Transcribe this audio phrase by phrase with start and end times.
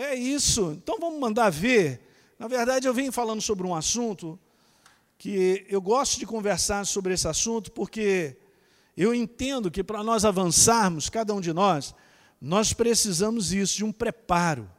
[0.00, 0.70] É isso.
[0.80, 2.00] Então vamos mandar ver.
[2.38, 4.38] Na verdade, eu venho falando sobre um assunto
[5.18, 8.36] que eu gosto de conversar sobre esse assunto porque
[8.96, 11.96] eu entendo que para nós avançarmos, cada um de nós,
[12.40, 14.70] nós precisamos isso, de um preparo.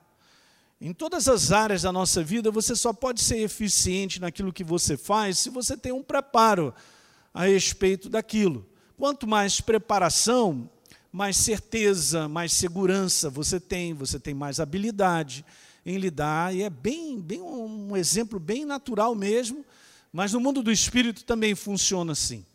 [0.80, 4.96] Em todas as áreas da nossa vida, você só pode ser eficiente naquilo que você
[4.96, 6.74] faz se você tem um preparo
[7.34, 8.66] a respeito daquilo.
[8.96, 10.70] Quanto mais preparação,
[11.12, 15.46] mais certeza, mais segurança você tem, você tem mais habilidade
[15.86, 19.66] em lidar, e é bem, bem um exemplo bem natural mesmo,
[20.12, 22.46] mas no mundo do espírito também funciona assim.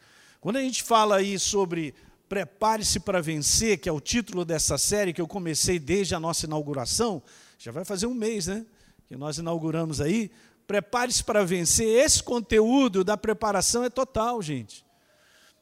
[0.41, 1.95] Quando a gente fala aí sobre
[2.29, 6.47] Prepare-se para vencer, que é o título dessa série que eu comecei desde a nossa
[6.47, 7.23] inauguração,
[7.59, 8.65] já vai fazer um mês, né?
[9.07, 10.31] Que nós inauguramos aí.
[10.67, 11.87] Prepare-se para vencer.
[11.87, 14.84] Esse conteúdo da preparação é total, gente.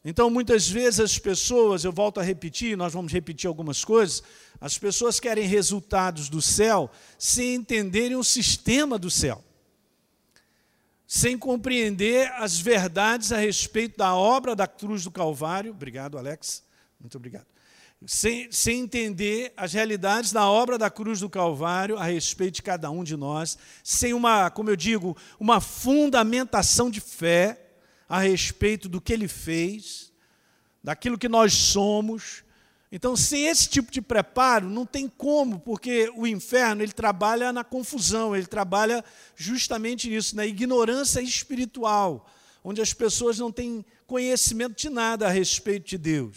[0.04, 4.22] Então, muitas vezes as pessoas, eu volto a repetir, nós vamos repetir algumas coisas,
[4.60, 9.44] as pessoas querem resultados do céu sem entenderem o sistema do céu
[11.14, 15.72] sem compreender as verdades a respeito da obra da cruz do Calvário.
[15.72, 16.62] Obrigado, Alex.
[16.98, 17.44] Muito obrigado.
[18.06, 22.90] Sem, sem, entender as realidades da obra da cruz do Calvário a respeito de cada
[22.90, 27.60] um de nós, sem uma, como eu digo, uma fundamentação de fé
[28.12, 30.12] a respeito do que ele fez,
[30.84, 32.44] daquilo que nós somos,
[32.94, 37.64] então, sem esse tipo de preparo, não tem como, porque o inferno ele trabalha na
[37.64, 39.02] confusão, ele trabalha
[39.34, 42.30] justamente nisso, na ignorância espiritual,
[42.62, 46.36] onde as pessoas não têm conhecimento de nada a respeito de Deus.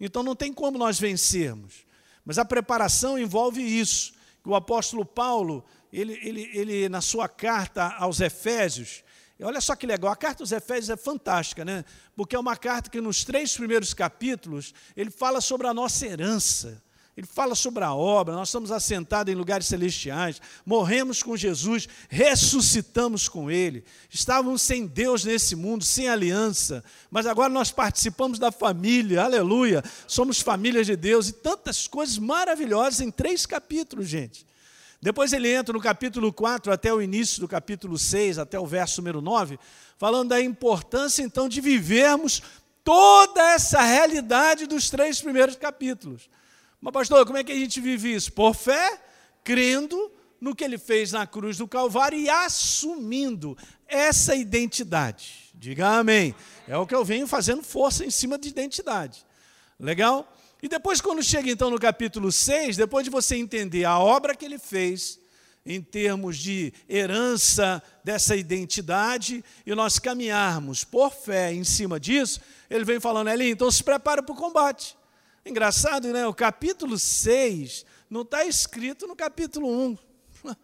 [0.00, 1.86] Então, não tem como nós vencermos.
[2.24, 4.14] Mas a preparação envolve isso.
[4.44, 9.04] O apóstolo Paulo, ele, ele, ele na sua carta aos Efésios,
[9.38, 11.84] e olha só que legal, a carta aos Efésios é fantástica, né?
[12.16, 16.82] Porque é uma carta que nos três primeiros capítulos ele fala sobre a nossa herança.
[17.16, 23.28] Ele fala sobre a obra, nós estamos assentados em lugares celestiais, morremos com Jesus, ressuscitamos
[23.28, 29.24] com Ele, estávamos sem Deus nesse mundo, sem aliança, mas agora nós participamos da família,
[29.24, 34.46] aleluia, somos família de Deus e tantas coisas maravilhosas em três capítulos, gente.
[35.00, 39.00] Depois ele entra no capítulo 4 até o início do capítulo 6, até o verso
[39.00, 39.58] número 9,
[39.96, 42.42] falando da importância então de vivermos
[42.82, 46.28] toda essa realidade dos três primeiros capítulos.
[46.80, 48.32] Mas, pastor, como é que a gente vive isso?
[48.32, 49.00] Por fé,
[49.44, 50.10] crendo
[50.40, 55.50] no que ele fez na cruz do Calvário e assumindo essa identidade.
[55.54, 56.34] Diga amém.
[56.66, 59.26] É o que eu venho fazendo força em cima de identidade.
[59.78, 60.32] Legal?
[60.62, 64.44] E depois, quando chega então no capítulo 6, depois de você entender a obra que
[64.44, 65.20] ele fez,
[65.64, 72.84] em termos de herança dessa identidade, e nós caminharmos por fé em cima disso, ele
[72.84, 74.96] vem falando, ali, então se prepara para o combate.
[75.44, 76.26] Engraçado, né?
[76.26, 79.98] O capítulo 6 não está escrito no capítulo 1.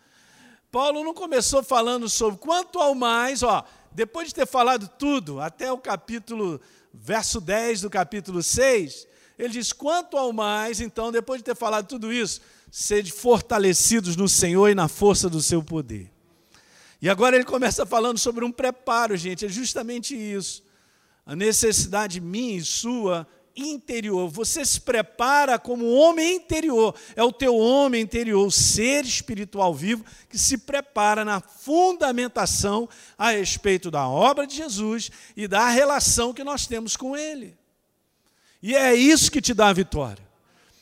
[0.72, 5.70] Paulo não começou falando sobre quanto ao mais, ó, depois de ter falado tudo, até
[5.70, 6.60] o capítulo,
[6.92, 9.06] verso 10 do capítulo 6,
[9.38, 12.40] ele diz: quanto ao mais, então, depois de ter falado tudo isso,
[12.70, 16.10] sede fortalecidos no Senhor e na força do seu poder.
[17.00, 20.62] E agora ele começa falando sobre um preparo, gente, é justamente isso.
[21.26, 24.28] A necessidade minha e sua interior.
[24.28, 26.94] Você se prepara como homem interior.
[27.14, 33.30] É o teu homem interior, o ser espiritual vivo, que se prepara na fundamentação a
[33.30, 37.56] respeito da obra de Jesus e da relação que nós temos com Ele.
[38.66, 40.26] E é isso que te dá a vitória.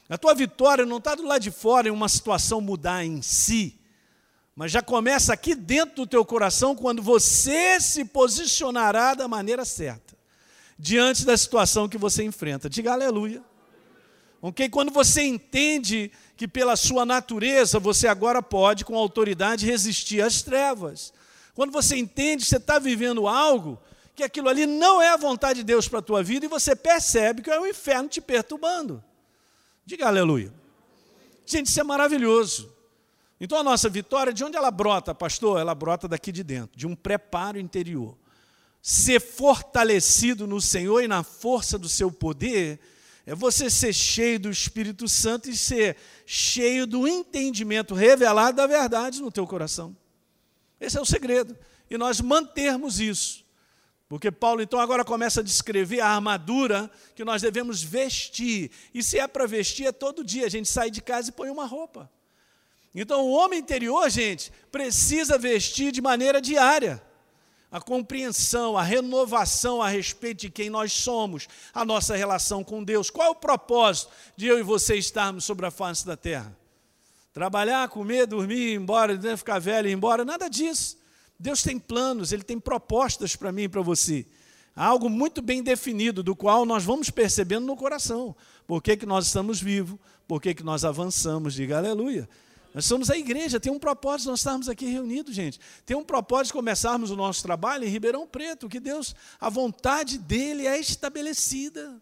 [0.09, 3.77] A tua vitória não está do lado de fora em uma situação mudar em si,
[4.55, 10.15] mas já começa aqui dentro do teu coração quando você se posicionará da maneira certa,
[10.79, 12.71] diante da situação que você enfrenta.
[12.71, 13.43] Diga aleluia.
[14.41, 14.69] Ok?
[14.69, 21.13] Quando você entende que pela sua natureza você agora pode, com autoridade, resistir às trevas.
[21.53, 23.77] Quando você entende que você está vivendo algo
[24.15, 26.77] que aquilo ali não é a vontade de Deus para a tua vida e você
[26.77, 29.03] percebe que é o inferno te perturbando.
[29.85, 30.53] Diga aleluia.
[31.47, 32.73] Gente, isso é maravilhoso.
[33.41, 35.59] Então a nossa vitória, de onde ela brota, pastor?
[35.59, 38.17] Ela brota daqui de dentro, de um preparo interior.
[38.81, 42.79] Ser fortalecido no Senhor e na força do seu poder
[43.25, 45.97] é você ser cheio do Espírito Santo e ser
[46.27, 49.97] cheio do entendimento revelado da verdade no teu coração.
[50.81, 51.57] Esse é o segredo.
[51.89, 53.42] E nós mantermos isso.
[54.13, 58.71] Porque Paulo então agora começa a descrever a armadura que nós devemos vestir.
[58.93, 60.45] E se é para vestir, é todo dia.
[60.45, 62.11] A gente sai de casa e põe uma roupa.
[62.95, 67.03] Então o homem interior, gente, precisa vestir de maneira diária.
[67.71, 73.09] A compreensão, a renovação a respeito de quem nós somos, a nossa relação com Deus.
[73.09, 76.55] Qual é o propósito de eu e você estarmos sobre a face da terra?
[77.33, 81.01] Trabalhar, comer, dormir, ir embora, né, ficar velho ir embora, nada disso.
[81.43, 84.25] Deus tem planos, Ele tem propostas para mim e para você.
[84.77, 88.35] Há algo muito bem definido, do qual nós vamos percebendo no coração.
[88.65, 89.99] Por que, que nós estamos vivos?
[90.29, 91.53] Por que, que nós avançamos?
[91.53, 92.29] Diga aleluia.
[92.73, 95.59] Nós somos a igreja, tem um propósito nós estarmos aqui reunidos, gente.
[95.85, 100.69] Tem um propósito começarmos o nosso trabalho em Ribeirão Preto, que Deus, a vontade dele
[100.69, 102.01] é estabelecida.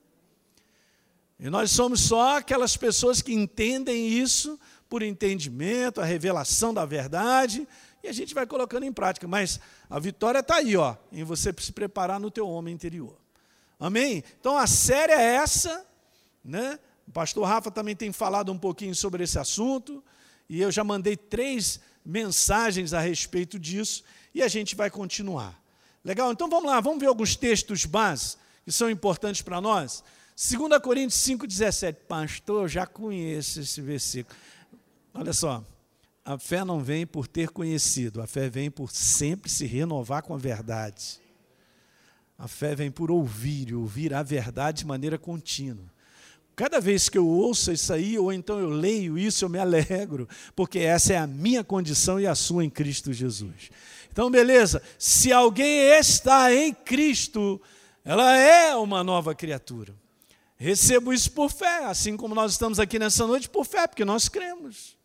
[1.40, 4.60] E nós somos só aquelas pessoas que entendem isso
[4.90, 7.66] por entendimento, a revelação da verdade,
[8.02, 9.26] e a gente vai colocando em prática.
[9.28, 13.16] Mas a vitória está aí, ó, em você se preparar no teu homem interior.
[13.78, 14.22] Amém?
[14.38, 15.86] Então a série é essa,
[16.44, 16.78] né?
[17.08, 20.02] O pastor Rafa também tem falado um pouquinho sobre esse assunto
[20.48, 24.02] e eu já mandei três mensagens a respeito disso,
[24.34, 25.60] e a gente vai continuar.
[26.04, 26.32] Legal?
[26.32, 30.02] Então vamos lá, vamos ver alguns textos base que são importantes para nós.
[30.36, 31.94] 2 Coríntios 5,17.
[32.08, 34.36] Pastor, eu já conheço esse versículo.
[35.14, 35.64] Olha só,
[36.32, 40.32] a fé não vem por ter conhecido, a fé vem por sempre se renovar com
[40.32, 41.20] a verdade.
[42.38, 45.92] A fé vem por ouvir, ouvir a verdade de maneira contínua.
[46.54, 50.28] Cada vez que eu ouço isso aí, ou então eu leio isso, eu me alegro,
[50.54, 53.68] porque essa é a minha condição e a sua em Cristo Jesus.
[54.12, 57.60] Então, beleza, se alguém está em Cristo,
[58.04, 59.92] ela é uma nova criatura.
[60.56, 64.28] Recebo isso por fé, assim como nós estamos aqui nessa noite por fé, porque nós
[64.28, 64.99] cremos.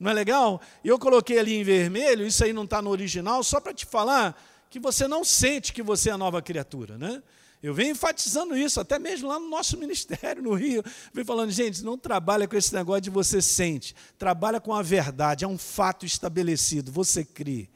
[0.00, 0.62] Não é legal?
[0.82, 4.34] Eu coloquei ali em vermelho, isso aí não está no original, só para te falar
[4.70, 7.22] que você não sente que você é nova criatura, né?
[7.62, 10.82] Eu venho enfatizando isso, até mesmo lá no nosso ministério, no Rio.
[11.12, 15.44] Venho falando, gente, não trabalha com esse negócio de você sente, trabalha com a verdade,
[15.44, 17.68] é um fato estabelecido, você crê.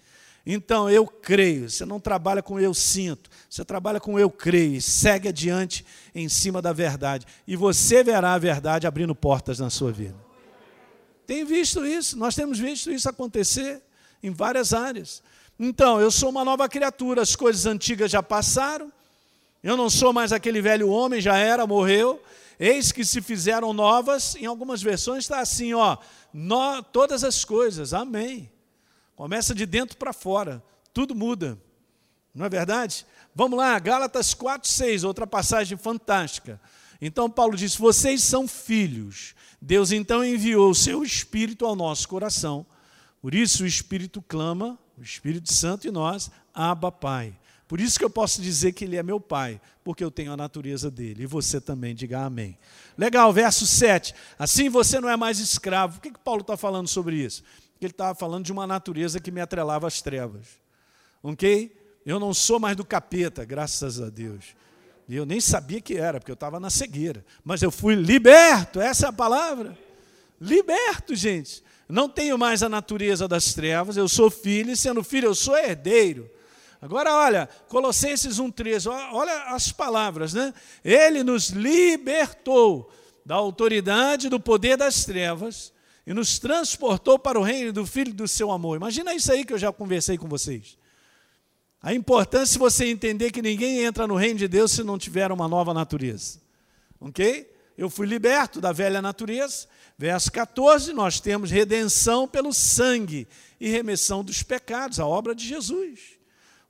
[0.47, 5.29] Então, eu creio, você não trabalha com eu sinto, você trabalha com eu creio, segue
[5.29, 5.85] adiante
[6.15, 10.24] em cima da verdade, e você verá a verdade abrindo portas na sua vida.
[11.27, 13.83] Tem visto isso, nós temos visto isso acontecer
[14.23, 15.23] em várias áreas.
[15.59, 18.93] Então, eu sou uma nova criatura, as coisas antigas já passaram,
[19.63, 22.23] eu não sou mais aquele velho homem, já era, morreu.
[22.61, 24.37] Eis que se fizeram novas.
[24.37, 25.97] Em algumas versões está assim, ó,
[26.93, 27.95] todas as coisas.
[27.95, 28.51] Amém.
[29.17, 30.63] Começa de dentro para fora.
[30.93, 31.59] Tudo muda.
[32.35, 33.07] Não é verdade?
[33.35, 36.61] Vamos lá, Gálatas 4, 6, outra passagem fantástica.
[37.07, 39.35] Então Paulo diz: Vocês são filhos.
[39.61, 42.65] Deus então enviou o seu Espírito ao nosso coração.
[43.21, 47.39] Por isso o Espírito clama, o Espírito Santo e nós, Abba Pai.
[47.69, 50.37] Por isso que eu posso dizer que ele é meu pai, porque eu tenho a
[50.37, 51.25] natureza dele.
[51.25, 52.59] E você também, diga amém.
[52.97, 54.15] Legal, verso 7.
[54.39, 55.95] Assim você não é mais escravo.
[55.95, 57.43] Por que, que Paulo está falando sobre isso?
[57.81, 60.47] Ele estava falando de uma natureza que me atrelava às trevas.
[61.23, 61.75] Ok?
[62.05, 64.55] Eu não sou mais do capeta, graças a Deus.
[65.09, 67.25] E eu nem sabia que era, porque eu estava na cegueira.
[67.45, 69.77] Mas eu fui liberto, essa é a palavra.
[70.41, 71.63] Liberto, gente.
[71.89, 75.57] Não tenho mais a natureza das trevas, eu sou filho, e sendo filho, eu sou
[75.57, 76.31] herdeiro.
[76.81, 80.53] Agora olha, Colossenses 1,13, olha as palavras, né?
[80.85, 82.91] Ele nos libertou
[83.25, 85.73] da autoridade do poder das trevas
[86.07, 88.77] e nos transportou para o reino do Filho do seu amor.
[88.77, 90.77] Imagina isso aí que eu já conversei com vocês.
[91.85, 95.31] A importância de você entender que ninguém entra no reino de Deus se não tiver
[95.31, 96.41] uma nova natureza.
[96.99, 97.55] Ok?
[97.77, 99.67] Eu fui liberto da velha natureza.
[99.99, 103.29] Verso 14, nós temos redenção pelo sangue
[103.61, 106.01] e remissão dos pecados, a obra de Jesus.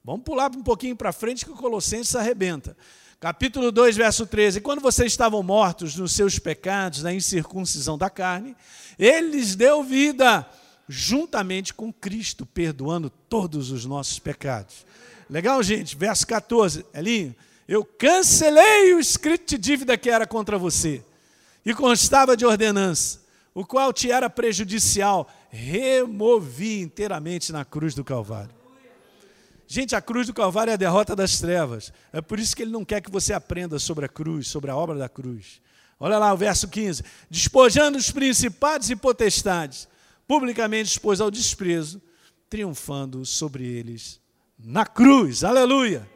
[0.05, 2.77] Vamos pular um pouquinho para frente que o Colossenses arrebenta.
[3.21, 4.61] Capítulo 2, verso 13.
[4.63, 8.57] Quando vocês estavam mortos nos seus pecados, na incircuncisão da carne,
[8.99, 10.45] ele lhes deu vida
[10.89, 14.85] juntamente com Cristo, perdoando todos os nossos pecados.
[15.29, 15.97] Legal, gente?
[15.97, 17.35] Verso 14, Elinho.
[17.67, 21.03] Eu cancelei o escrito de dívida que era contra você
[21.65, 23.23] e constava de ordenança,
[23.55, 28.55] o qual te era prejudicial, removi inteiramente na cruz do Calvário.
[29.67, 31.91] Gente, a cruz do Calvário é a derrota das trevas.
[32.13, 34.77] É por isso que ele não quer que você aprenda sobre a cruz, sobre a
[34.77, 35.63] obra da cruz.
[35.99, 39.89] Olha lá o verso 15: despojando os principados e potestades,
[40.29, 42.03] publicamente expôs ao desprezo,
[42.51, 44.23] triunfando sobre eles
[44.65, 45.45] na cruz.
[45.45, 46.09] Aleluia!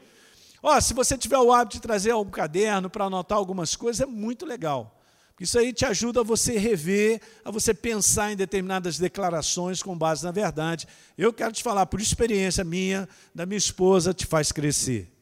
[0.63, 4.07] Ó, se você tiver o hábito de trazer um caderno para anotar algumas coisas, é
[4.07, 4.99] muito legal.
[5.39, 10.25] Isso aí te ajuda a você rever, a você pensar em determinadas declarações com base
[10.25, 10.89] na verdade.
[11.17, 15.13] Eu quero te falar, por experiência minha, da minha esposa, te faz crescer.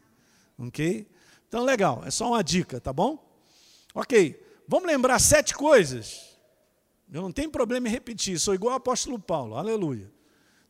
[0.58, 1.06] Ok?
[1.46, 3.22] Então, legal, é só uma dica, tá bom?
[3.94, 6.38] Ok, vamos lembrar sete coisas.
[7.12, 10.10] Eu não tenho problema em repetir, sou igual ao apóstolo Paulo, aleluia.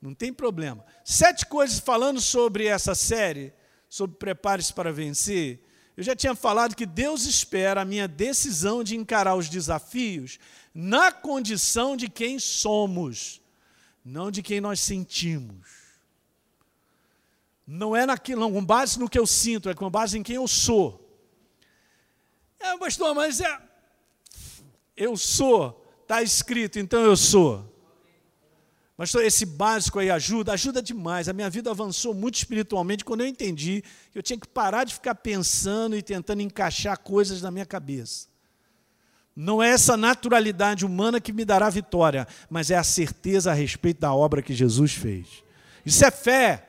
[0.00, 0.85] Não tem problema.
[1.05, 3.53] Sete coisas falando sobre essa série,
[3.88, 5.61] sobre Prepare-se para Vencer
[5.97, 10.38] eu já tinha falado que Deus espera a minha decisão de encarar os desafios
[10.75, 13.41] na condição de quem somos,
[14.05, 15.67] não de quem nós sentimos.
[17.67, 20.37] Não é naquilo, não, com base no que eu sinto, é com base em quem
[20.37, 21.03] eu sou.
[22.61, 23.61] É, pastor, mas é.
[24.95, 27.75] Eu sou, está escrito, então eu sou.
[28.97, 31.29] Mas esse básico aí ajuda, ajuda demais.
[31.29, 34.95] A minha vida avançou muito espiritualmente quando eu entendi que eu tinha que parar de
[34.95, 38.29] ficar pensando e tentando encaixar coisas na minha cabeça.
[39.35, 44.00] Não é essa naturalidade humana que me dará vitória, mas é a certeza a respeito
[44.00, 45.45] da obra que Jesus fez.
[45.85, 46.67] Isso é fé.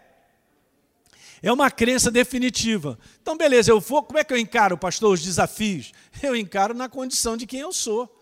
[1.42, 3.00] É uma crença definitiva.
[3.22, 5.94] Então, beleza, eu vou, como é que eu encaro, pastor, os desafios?
[6.22, 8.22] Eu encaro na condição de quem eu sou,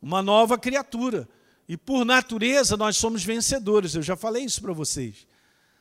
[0.00, 1.28] uma nova criatura.
[1.68, 5.26] E por natureza nós somos vencedores, eu já falei isso para vocês.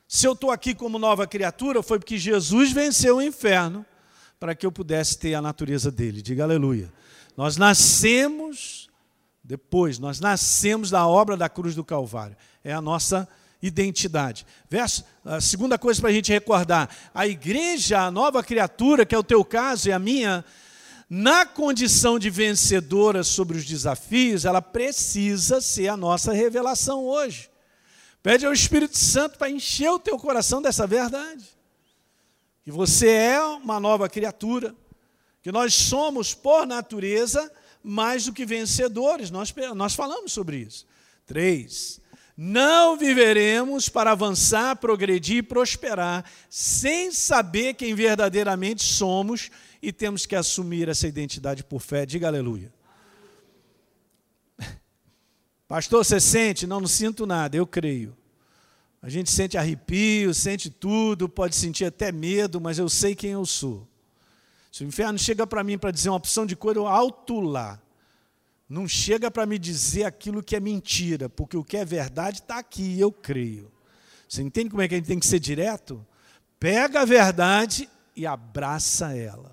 [0.08, 3.86] Se eu estou aqui como nova criatura, foi porque Jesus venceu o inferno
[4.40, 6.22] para que eu pudesse ter a natureza dele.
[6.22, 6.92] Diga aleluia.
[7.38, 8.90] Nós nascemos,
[9.44, 12.36] depois, nós nascemos da obra da cruz do Calvário.
[12.64, 13.28] É a nossa
[13.62, 14.46] identidade.
[14.70, 19.18] Verso, a segunda coisa para a gente recordar: a igreja, a nova criatura, que é
[19.18, 20.44] o teu caso e a minha,
[21.14, 27.52] na condição de vencedora sobre os desafios, ela precisa ser a nossa revelação hoje.
[28.24, 31.44] Pede ao Espírito Santo para encher o teu coração dessa verdade.
[32.64, 34.74] Que você é uma nova criatura,
[35.42, 37.52] que nós somos, por natureza,
[37.84, 39.30] mais do que vencedores.
[39.30, 40.88] Nós, nós falamos sobre isso.
[41.26, 42.00] Três.
[42.38, 49.52] Não viveremos para avançar, progredir e prosperar sem saber quem verdadeiramente somos
[49.82, 52.06] e temos que assumir essa identidade por fé.
[52.06, 52.72] Diga aleluia.
[55.68, 56.68] Pastor, você sente?
[56.68, 58.16] Não, não sinto nada, eu creio.
[59.02, 63.46] A gente sente arrepio, sente tudo, pode sentir até medo, mas eu sei quem eu
[63.46, 63.88] sou.
[64.72, 67.82] Se o inferno chega para mim para dizer uma opção de cor, eu alto lá.
[68.70, 72.60] Não chega para me dizer aquilo que é mentira, porque o que é verdade está
[72.60, 73.72] aqui eu creio.
[74.30, 76.06] Você entende como é que a gente tem que ser direto?
[76.58, 79.51] Pega a verdade e abraça ela.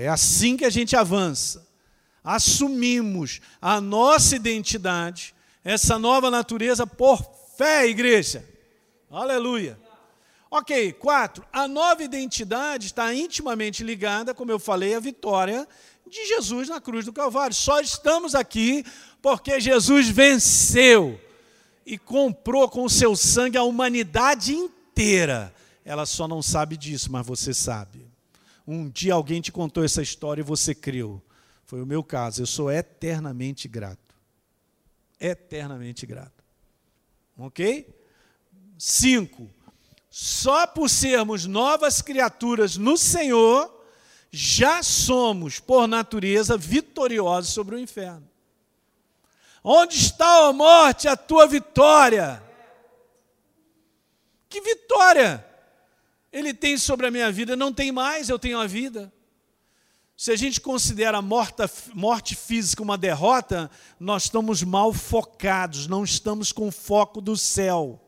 [0.00, 1.66] É assim que a gente avança.
[2.22, 7.20] Assumimos a nossa identidade, essa nova natureza por
[7.56, 8.48] fé, igreja.
[9.10, 9.76] Aleluia.
[10.48, 11.44] Ok, quatro.
[11.52, 15.66] A nova identidade está intimamente ligada, como eu falei, à vitória
[16.06, 17.56] de Jesus na cruz do Calvário.
[17.56, 18.84] Só estamos aqui
[19.20, 21.20] porque Jesus venceu
[21.84, 25.52] e comprou com o seu sangue a humanidade inteira.
[25.84, 28.07] Ela só não sabe disso, mas você sabe.
[28.70, 31.22] Um dia alguém te contou essa história e você creu.
[31.64, 32.42] Foi o meu caso.
[32.42, 34.14] Eu sou eternamente grato.
[35.18, 36.44] Eternamente grato.
[37.38, 37.88] Ok?
[38.78, 39.48] Cinco.
[40.10, 43.74] Só por sermos novas criaturas no Senhor,
[44.30, 48.28] já somos, por natureza, vitoriosos sobre o inferno.
[49.64, 52.42] Onde está, a morte, a tua vitória?
[54.46, 55.47] Que vitória?
[56.32, 59.12] Ele tem sobre a minha vida, não tem mais, eu tenho a vida.
[60.16, 63.70] Se a gente considera a morte física uma derrota,
[64.00, 68.02] nós estamos mal focados, não estamos com foco do céu.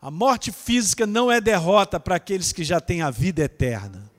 [0.00, 4.10] A morte física não é derrota para aqueles que já têm a vida eterna.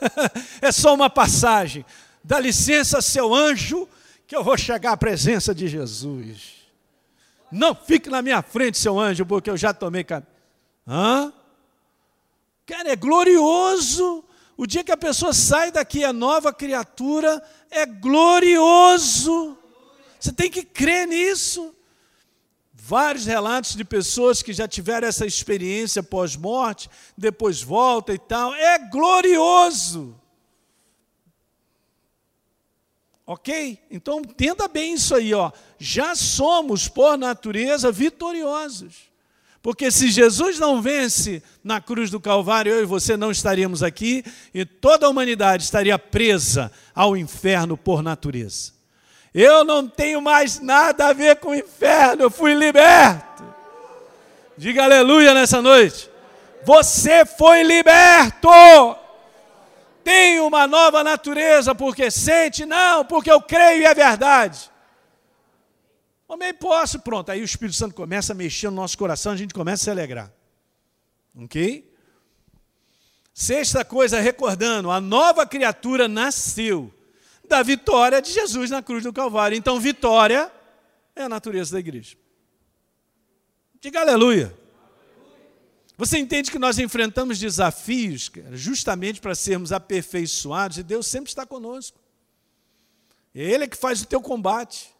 [0.62, 1.84] é só uma passagem.
[2.22, 3.88] Dá licença, seu anjo,
[4.28, 6.60] que eu vou chegar à presença de Jesus.
[7.50, 10.06] Não fique na minha frente, seu anjo, porque eu já tomei.
[10.86, 11.32] Hã?
[12.70, 14.22] Cara, é glorioso.
[14.56, 19.58] O dia que a pessoa sai daqui, é nova criatura, é glorioso.
[20.20, 21.74] Você tem que crer nisso.
[22.72, 28.54] Vários relatos de pessoas que já tiveram essa experiência pós-morte, depois volta e tal.
[28.54, 30.16] É glorioso.
[33.26, 33.84] Ok?
[33.90, 35.50] Então entenda bem isso aí, ó.
[35.76, 39.09] Já somos, por natureza, vitoriosos.
[39.62, 44.24] Porque se Jesus não vence na cruz do Calvário, eu e você não estaríamos aqui
[44.54, 48.72] e toda a humanidade estaria presa ao inferno por natureza.
[49.34, 53.44] Eu não tenho mais nada a ver com o inferno, eu fui liberto.
[54.56, 56.10] Diga aleluia nessa noite.
[56.64, 58.48] Você foi liberto.
[60.02, 62.64] Tem uma nova natureza porque sente?
[62.64, 64.69] Não, porque eu creio e é verdade.
[66.30, 67.28] Homem, posso, pronto.
[67.32, 69.90] Aí o Espírito Santo começa a mexer no nosso coração, a gente começa a se
[69.90, 70.32] alegrar.
[71.34, 71.92] Ok?
[73.34, 76.94] Sexta coisa, recordando, a nova criatura nasceu
[77.48, 79.58] da vitória de Jesus na cruz do Calvário.
[79.58, 80.52] Então, vitória
[81.16, 82.16] é a natureza da igreja.
[83.80, 84.56] Diga aleluia.
[85.98, 91.98] Você entende que nós enfrentamos desafios justamente para sermos aperfeiçoados e Deus sempre está conosco.
[93.34, 94.94] Ele é que faz o teu combate.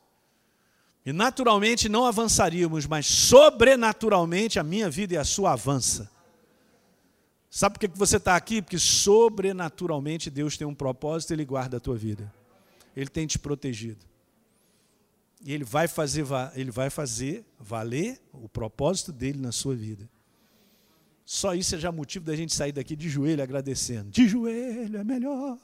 [1.04, 6.11] E naturalmente não avançaríamos, mas sobrenaturalmente a minha vida e a sua avança.
[7.49, 8.62] Sabe por que você está aqui?
[8.62, 12.33] Porque sobrenaturalmente Deus tem um propósito e Ele guarda a tua vida.
[12.95, 14.04] Ele tem te protegido.
[15.45, 20.09] E Ele vai fazer, ele vai fazer valer o propósito dele na sua vida.
[21.25, 24.11] Só isso é já motivo da gente sair daqui de joelho agradecendo.
[24.11, 25.59] De joelho é melhor.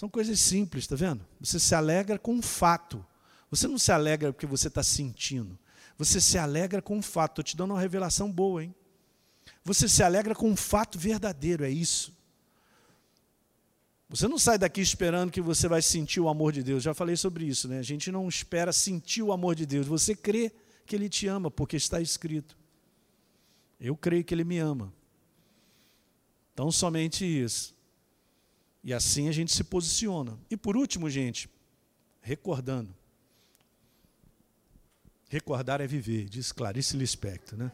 [0.00, 1.26] São coisas simples, está vendo?
[1.38, 3.04] Você se alegra com um fato.
[3.50, 5.58] Você não se alegra porque você está sentindo.
[5.98, 7.32] Você se alegra com um fato.
[7.32, 8.74] Estou te dando uma revelação boa, hein?
[9.62, 12.16] Você se alegra com um fato verdadeiro, é isso.
[14.08, 16.82] Você não sai daqui esperando que você vai sentir o amor de Deus.
[16.82, 17.78] Já falei sobre isso, né?
[17.78, 19.86] A gente não espera sentir o amor de Deus.
[19.86, 20.50] Você crê
[20.86, 22.56] que Ele te ama, porque está escrito.
[23.78, 24.94] Eu creio que Ele me ama.
[26.54, 27.78] Então, somente isso.
[28.82, 30.38] E assim a gente se posiciona.
[30.50, 31.48] E por último, gente,
[32.20, 32.94] recordando.
[35.28, 37.70] Recordar é viver, diz Clarice Lispector, né?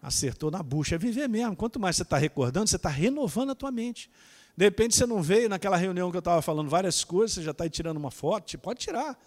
[0.00, 1.54] Acertou na bucha, é viver mesmo.
[1.54, 4.10] Quanto mais você está recordando, você está renovando a tua mente.
[4.56, 7.52] De repente você não veio naquela reunião que eu estava falando várias coisas, você já
[7.52, 9.18] está tirando uma foto, pode tirar.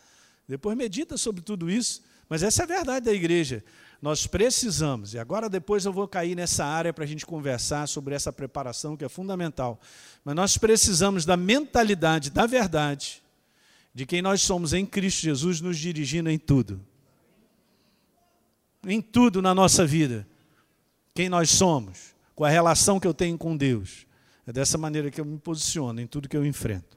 [0.47, 2.03] Depois medita sobre tudo isso.
[2.27, 3.63] Mas essa é a verdade da igreja.
[4.05, 8.13] Nós precisamos, e agora depois eu vou cair nessa área para a gente conversar sobre
[8.13, 9.81] essa preparação que é fundamental.
[10.23, 13.23] Mas nós precisamos da mentalidade da verdade,
[13.95, 16.79] de quem nós somos em Cristo Jesus, nos dirigindo em tudo.
[18.85, 20.27] Em tudo na nossa vida.
[21.15, 24.05] Quem nós somos, com a relação que eu tenho com Deus.
[24.45, 26.94] É dessa maneira que eu me posiciono em tudo que eu enfrento.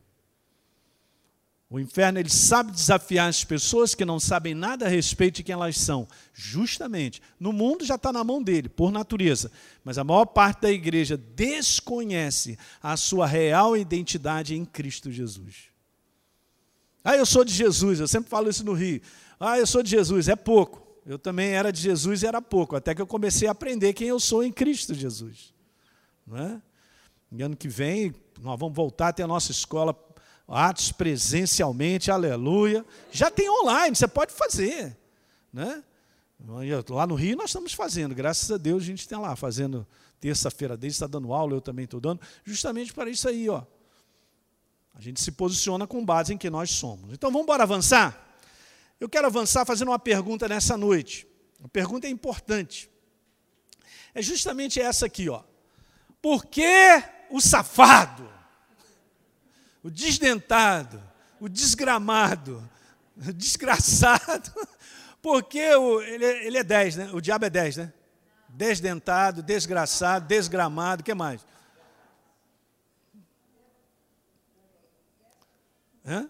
[1.70, 5.52] O inferno ele sabe desafiar as pessoas que não sabem nada a respeito de quem
[5.52, 6.08] elas são.
[6.32, 7.20] Justamente.
[7.38, 9.52] No mundo já está na mão dele, por natureza.
[9.84, 15.68] Mas a maior parte da igreja desconhece a sua real identidade em Cristo Jesus.
[17.04, 19.02] Ah, eu sou de Jesus, eu sempre falo isso no Rio.
[19.38, 20.86] Ah, eu sou de Jesus, é pouco.
[21.04, 24.08] Eu também era de Jesus e era pouco, até que eu comecei a aprender quem
[24.08, 25.54] eu sou em Cristo Jesus.
[26.26, 26.62] Não é?
[27.30, 29.92] E ano que vem, nós vamos voltar a ter a nossa escola
[30.48, 32.84] Atos presencialmente, aleluia.
[33.12, 34.96] Já tem online, você pode fazer.
[35.52, 35.84] Né?
[36.88, 39.86] Lá no Rio nós estamos fazendo, graças a Deus a gente tem lá, fazendo
[40.18, 43.48] terça-feira desde está dando aula, eu também estou dando, justamente para isso aí.
[43.48, 43.62] Ó.
[44.94, 47.12] A gente se posiciona com base em quem nós somos.
[47.12, 48.26] Então vamos embora avançar?
[48.98, 51.26] Eu quero avançar fazendo uma pergunta nessa noite.
[51.62, 52.90] A pergunta é importante.
[54.14, 55.42] É justamente essa aqui, ó.
[56.22, 58.37] Por que o safado?
[59.82, 61.02] O desdentado,
[61.40, 62.68] o desgramado,
[63.16, 64.52] o desgraçado,
[65.22, 67.10] porque o, ele, ele é 10, né?
[67.12, 67.92] O diabo é 10, né?
[68.48, 71.46] Desdentado, desgraçado, desgramado, o que mais?
[76.04, 76.28] Hã?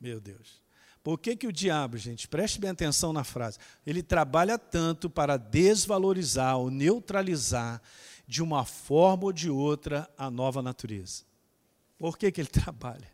[0.00, 0.62] Meu Deus.
[1.02, 5.36] Por que, que o diabo, gente, preste bem atenção na frase, ele trabalha tanto para
[5.36, 7.82] desvalorizar ou neutralizar
[8.26, 11.24] de uma forma ou de outra a nova natureza?
[12.02, 13.08] Por que, que ele trabalha?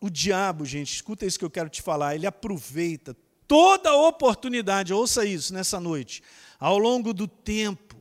[0.00, 3.16] O diabo, gente, escuta isso que eu quero te falar, ele aproveita
[3.48, 6.22] toda oportunidade, ouça isso nessa noite,
[6.60, 7.96] ao longo do tempo,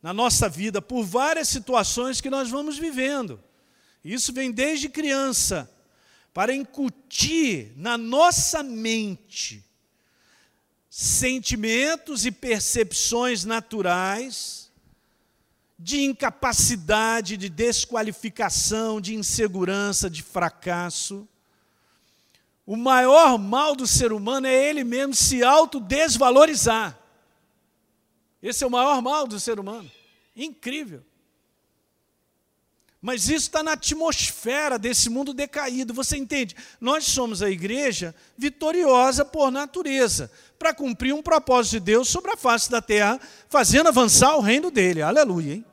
[0.00, 3.42] na nossa vida, por várias situações que nós vamos vivendo.
[4.04, 5.68] Isso vem desde criança,
[6.32, 9.64] para incutir na nossa mente
[10.88, 14.65] sentimentos e percepções naturais
[15.78, 21.28] de incapacidade, de desqualificação, de insegurança, de fracasso.
[22.64, 26.98] O maior mal do ser humano é ele mesmo se autodesvalorizar.
[28.42, 29.90] Esse é o maior mal do ser humano.
[30.34, 31.02] Incrível.
[33.06, 35.94] Mas isso está na atmosfera desse mundo decaído.
[35.94, 36.56] Você entende?
[36.80, 42.36] Nós somos a igreja vitoriosa por natureza, para cumprir um propósito de Deus sobre a
[42.36, 45.02] face da terra, fazendo avançar o reino dele.
[45.02, 45.64] Aleluia, hein?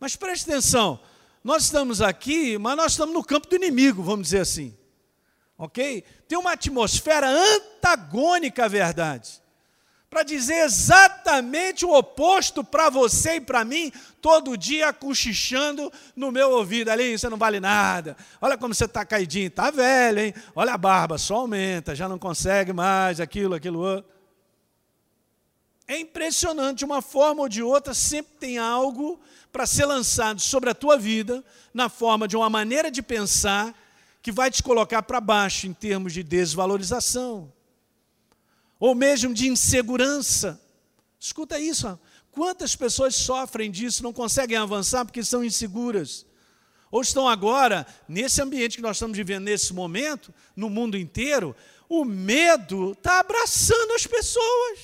[0.00, 0.98] Mas preste atenção,
[1.44, 4.74] nós estamos aqui, mas nós estamos no campo do inimigo, vamos dizer assim.
[5.58, 6.02] Ok?
[6.26, 9.41] Tem uma atmosfera antagônica à verdade
[10.12, 16.50] para dizer exatamente o oposto para você e para mim, todo dia cochichando no meu
[16.50, 16.90] ouvido.
[16.90, 18.14] Ali, você não vale nada.
[18.38, 20.34] Olha como você está caidinho, está velho, hein?
[20.54, 24.12] Olha a barba, só aumenta, já não consegue mais aquilo, aquilo outro.
[25.88, 29.18] É impressionante, de uma forma ou de outra, sempre tem algo
[29.50, 33.74] para ser lançado sobre a tua vida, na forma de uma maneira de pensar,
[34.20, 37.50] que vai te colocar para baixo em termos de desvalorização
[38.82, 40.60] ou mesmo de insegurança.
[41.16, 41.96] Escuta isso,
[42.32, 46.26] quantas pessoas sofrem disso, não conseguem avançar porque são inseguras?
[46.90, 51.54] Ou estão agora, nesse ambiente que nós estamos vivendo nesse momento, no mundo inteiro,
[51.88, 54.80] o medo está abraçando as pessoas.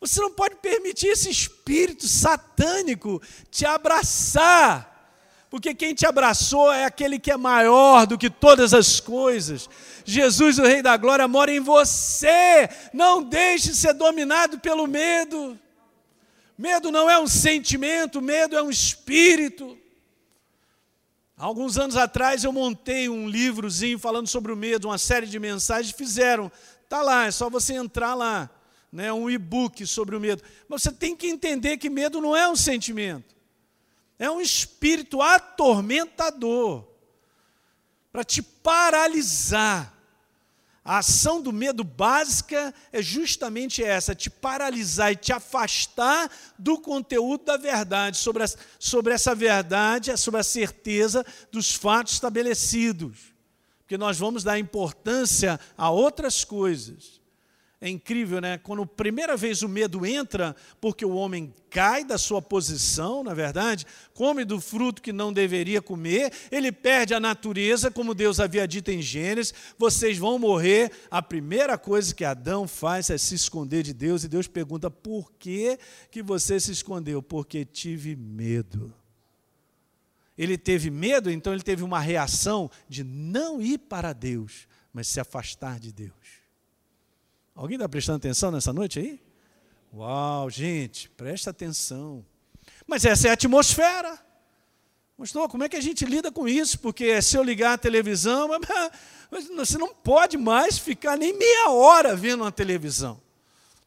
[0.00, 4.93] Você não pode permitir esse espírito satânico te abraçar.
[5.54, 9.70] Porque quem te abraçou é aquele que é maior do que todas as coisas.
[10.04, 12.68] Jesus, o Rei da Glória, mora em você.
[12.92, 15.56] Não deixe ser dominado pelo medo.
[16.58, 19.78] Medo não é um sentimento, medo é um espírito.
[21.36, 25.94] Alguns anos atrás eu montei um livrozinho falando sobre o medo, uma série de mensagens
[25.94, 26.50] fizeram.
[26.88, 28.50] Tá lá, é só você entrar lá
[28.90, 30.42] né, um e-book sobre o medo.
[30.68, 33.33] Mas você tem que entender que medo não é um sentimento,
[34.18, 36.84] é um espírito atormentador
[38.12, 39.92] para te paralisar.
[40.84, 47.44] A ação do medo básica é justamente essa: te paralisar e te afastar do conteúdo
[47.44, 48.46] da verdade, sobre, a,
[48.78, 53.32] sobre essa verdade, sobre a certeza dos fatos estabelecidos.
[53.80, 57.23] Porque nós vamos dar importância a outras coisas
[57.84, 58.56] é incrível, né?
[58.56, 63.86] Quando primeira vez o medo entra, porque o homem cai da sua posição, na verdade,
[64.14, 68.90] come do fruto que não deveria comer, ele perde a natureza, como Deus havia dito
[68.90, 70.92] em Gênesis: vocês vão morrer.
[71.10, 75.30] A primeira coisa que Adão faz é se esconder de Deus, e Deus pergunta: por
[75.32, 75.78] que,
[76.10, 77.22] que você se escondeu?
[77.22, 78.94] Porque tive medo.
[80.38, 85.20] Ele teve medo, então ele teve uma reação de não ir para Deus, mas se
[85.20, 86.43] afastar de Deus.
[87.54, 89.20] Alguém está prestando atenção nessa noite aí?
[89.92, 92.24] Uau, gente, presta atenção.
[92.86, 94.18] Mas essa é a atmosfera.
[95.16, 96.80] Mostrou como é que a gente lida com isso?
[96.80, 98.48] Porque se eu ligar a televisão,
[99.56, 103.22] você não pode mais ficar nem meia hora vendo uma televisão.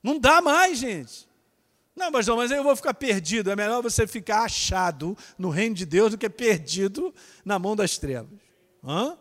[0.02, 1.28] Não dá mais, gente.
[1.94, 3.52] Não, mas não, mas eu vou ficar perdido.
[3.52, 7.98] É melhor você ficar achado no reino de Deus do que perdido na mão das
[7.98, 8.40] trevas.
[8.82, 9.18] Hã?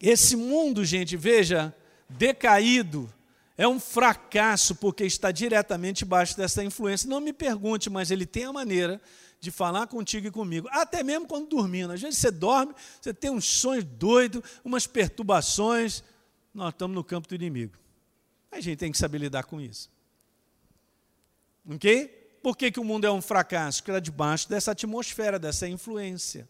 [0.00, 1.74] Esse mundo, gente, veja,
[2.08, 3.12] decaído,
[3.56, 7.08] é um fracasso porque está diretamente embaixo dessa influência.
[7.08, 9.00] Não me pergunte, mas ele tem a maneira
[9.40, 11.92] de falar contigo e comigo, até mesmo quando dormindo.
[11.92, 16.02] Às vezes você dorme, você tem uns sonhos doidos, umas perturbações.
[16.52, 17.76] Nós estamos no campo do inimigo.
[18.50, 19.90] A gente tem que saber lidar com isso.
[21.68, 22.08] Ok?
[22.42, 23.82] Por que, que o mundo é um fracasso?
[23.82, 26.48] Porque está debaixo dessa atmosfera, dessa influência.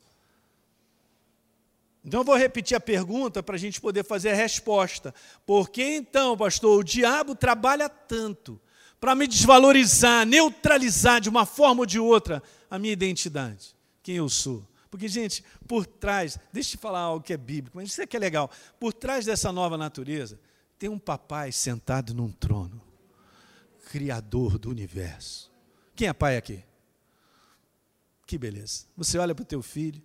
[2.07, 5.13] Então eu vou repetir a pergunta para a gente poder fazer a resposta.
[5.45, 8.61] Por que então, pastor, o diabo trabalha tanto
[9.01, 12.41] para me desvalorizar, neutralizar de uma forma ou de outra
[12.71, 14.65] a minha identidade, quem eu sou?
[14.89, 18.17] Porque, gente, por trás, deixa eu falar algo que é bíblico, mas isso é que
[18.17, 18.49] é legal.
[18.79, 20.39] Por trás dessa nova natureza,
[20.79, 22.81] tem um papai sentado num trono,
[23.91, 25.51] criador do universo.
[25.97, 26.63] Quem é pai aqui?
[28.25, 28.85] Que beleza.
[28.97, 30.01] Você olha para o teu filho,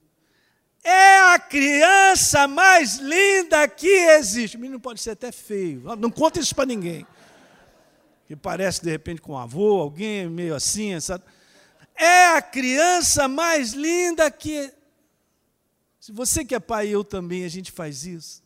[0.83, 4.57] é a criança mais linda que existe.
[4.57, 5.83] O menino pode ser até feio.
[5.97, 7.05] Não conta isso para ninguém.
[8.25, 11.23] Que parece de repente com um avô, alguém meio assim, sabe?
[11.95, 14.73] É a criança mais linda que.
[15.99, 18.41] Se você que é pai, eu também, a gente faz isso.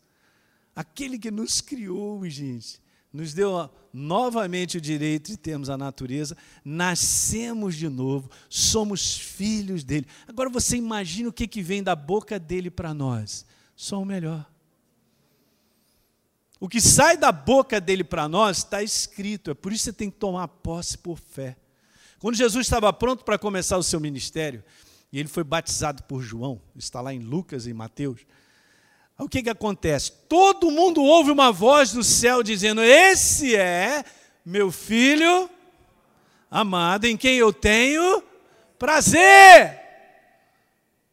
[0.76, 2.82] Aquele que nos criou, gente,
[3.16, 10.06] nos deu novamente o direito de termos a natureza, nascemos de novo, somos filhos dele.
[10.28, 14.46] Agora você imagina o que, que vem da boca dele para nós: só o melhor.
[16.60, 19.94] O que sai da boca dele para nós está escrito, é por isso que você
[19.94, 21.56] tem que tomar posse por fé.
[22.20, 24.64] Quando Jesus estava pronto para começar o seu ministério,
[25.12, 28.26] e ele foi batizado por João, está lá em Lucas e Mateus.
[29.18, 30.12] O que, que acontece?
[30.28, 34.04] Todo mundo ouve uma voz do céu dizendo: Esse é
[34.46, 35.50] meu filho
[36.52, 38.22] amado, em quem eu tenho
[38.78, 39.82] prazer.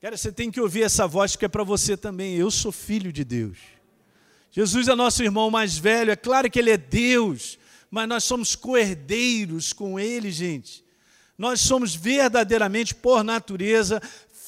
[0.00, 2.34] Cara, você tem que ouvir essa voz que é para você também.
[2.34, 3.56] Eu sou filho de Deus.
[4.50, 7.58] Jesus é nosso irmão mais velho, é claro que ele é Deus,
[7.90, 10.84] mas nós somos coerdeiros com ele, gente.
[11.38, 14.02] Nós somos verdadeiramente, por natureza,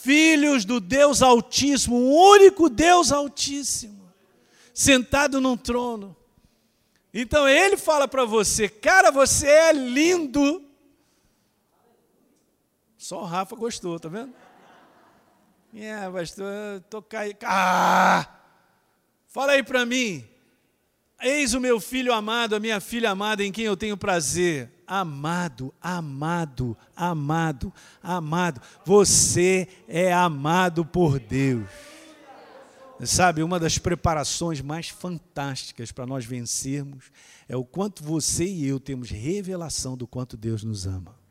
[0.04, 4.12] filhos do Deus Altíssimo, o único Deus Altíssimo,
[4.74, 6.14] sentado num trono.
[7.12, 10.62] Então ele fala para você, cara, você é lindo.
[12.98, 14.34] Só o Rafa gostou, tá vendo?
[15.74, 17.38] É, pastor, tô caindo.
[17.42, 18.28] Ah!
[19.28, 20.28] Fala aí para mim.
[21.20, 25.72] Eis o meu filho amado, a minha filha amada, em quem eu tenho prazer amado,
[25.80, 28.60] amado, amado, amado.
[28.84, 31.68] Você é amado por Deus.
[33.04, 37.10] Sabe, uma das preparações mais fantásticas para nós vencermos
[37.48, 41.23] é o quanto você e eu temos revelação do quanto Deus nos ama.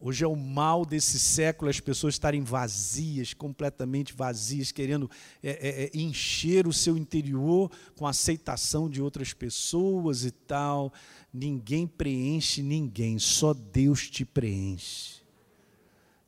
[0.00, 5.10] Hoje é o mal desse século as pessoas estarem vazias, completamente vazias, querendo
[5.42, 10.92] é, é, é, encher o seu interior com a aceitação de outras pessoas e tal.
[11.34, 15.20] Ninguém preenche ninguém, só Deus te preenche.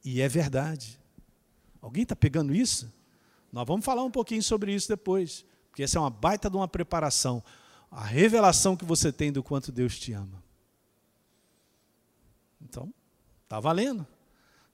[0.04, 0.98] E é verdade.
[1.80, 2.92] Alguém está pegando isso?
[3.52, 6.66] Nós vamos falar um pouquinho sobre isso depois, porque essa é uma baita de uma
[6.66, 7.42] preparação.
[7.88, 10.42] A revelação que você tem do quanto Deus te ama.
[12.60, 12.92] Então,
[13.50, 14.06] Está valendo.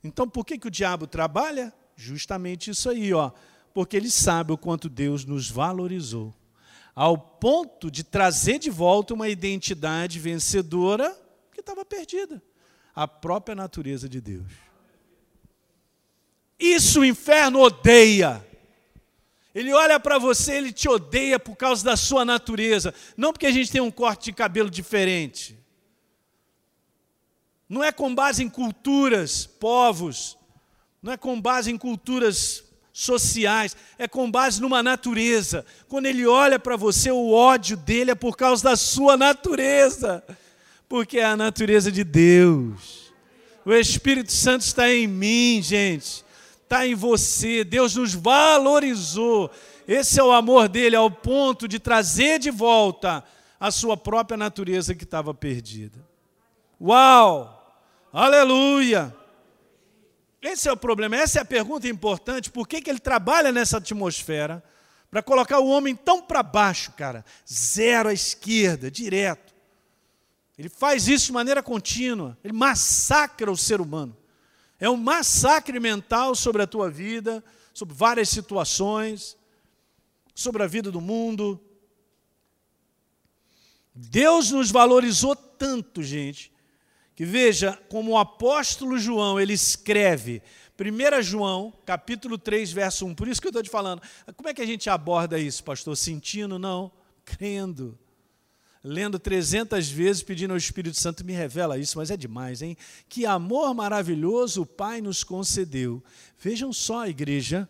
[0.05, 1.73] Então, por que, que o diabo trabalha?
[1.97, 3.31] Justamente isso aí, ó.
[3.73, 6.35] Porque ele sabe o quanto Deus nos valorizou,
[6.95, 11.19] ao ponto de trazer de volta uma identidade vencedora
[11.55, 12.43] que estava perdida
[12.95, 14.53] a própria natureza de Deus.
[16.61, 18.47] Isso o inferno odeia.
[19.55, 23.51] Ele olha para você, ele te odeia por causa da sua natureza, não porque a
[23.51, 25.59] gente tem um corte de cabelo diferente.
[27.69, 30.39] Não é com base em culturas, povos,
[31.03, 35.67] não é com base em culturas sociais, é com base numa natureza.
[35.89, 40.25] Quando ele olha para você, o ódio dele é por causa da sua natureza,
[40.89, 43.13] porque é a natureza de Deus.
[43.65, 46.25] O Espírito Santo está em mim, gente,
[46.63, 47.65] está em você.
[47.65, 49.51] Deus nos valorizou.
[49.87, 53.23] Esse é o amor dele, ao ponto de trazer de volta
[53.59, 55.99] a sua própria natureza que estava perdida.
[56.81, 57.56] Uau!
[58.19, 59.15] Aleluia!
[60.41, 62.51] Esse é o problema, essa é a pergunta importante.
[62.51, 64.65] Por que, que ele trabalha nessa atmosfera
[65.11, 67.23] para colocar o homem tão para baixo, cara?
[67.47, 69.55] Zero à esquerda, direto.
[70.57, 72.39] Ele faz isso de maneira contínua.
[72.43, 74.17] Ele massacra o ser humano.
[74.81, 79.37] É um massacre mental sobre a tua vida, sobre várias situações,
[80.35, 81.61] sobre a vida do mundo.
[83.95, 86.56] Deus nos valorizou tanto, gente,
[87.17, 90.43] que veja como o apóstolo João, ele escreve,
[90.79, 94.03] 1 João, capítulo 3, verso 1, por isso que eu estou te falando,
[94.37, 95.97] como é que a gente aborda isso, pastor?
[95.97, 96.59] Sentindo?
[96.59, 96.93] Não,
[97.25, 97.99] crendo.
[98.85, 102.77] Lendo 300 vezes, pedindo ao Espírito Santo, me revela isso, mas é demais, hein?
[103.09, 106.05] Que amor maravilhoso o Pai nos concedeu.
[106.39, 107.67] Vejam só, igreja,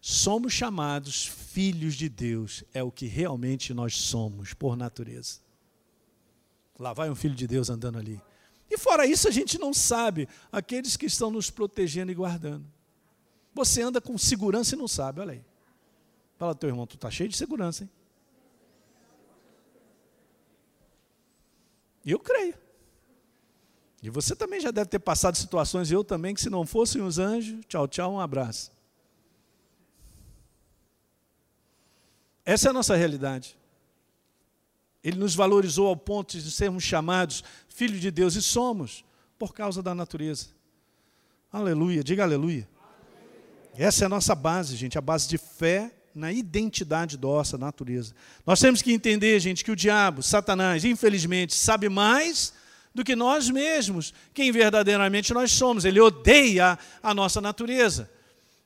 [0.00, 5.40] somos chamados filhos de Deus, é o que realmente nós somos, por natureza.
[6.78, 8.20] Lá vai um filho de Deus andando ali.
[8.70, 12.66] E fora isso, a gente não sabe aqueles que estão nos protegendo e guardando.
[13.54, 15.44] Você anda com segurança e não sabe, olha aí.
[16.36, 17.90] Fala teu irmão, tu está cheio de segurança, hein?
[22.04, 22.54] Eu creio.
[24.02, 27.18] E você também já deve ter passado situações, eu também, que se não fossem os
[27.18, 28.70] anjos, tchau, tchau, um abraço.
[32.44, 33.58] Essa é a nossa realidade.
[35.02, 37.42] Ele nos valorizou ao ponto de sermos chamados
[37.76, 39.04] filhos de Deus, e somos,
[39.38, 40.46] por causa da natureza.
[41.52, 42.66] Aleluia, diga aleluia.
[43.76, 48.14] Essa é a nossa base, gente, a base de fé na identidade nossa, natureza.
[48.46, 52.54] Nós temos que entender, gente, que o diabo, Satanás, infelizmente, sabe mais
[52.94, 55.84] do que nós mesmos, quem verdadeiramente nós somos.
[55.84, 58.10] Ele odeia a nossa natureza.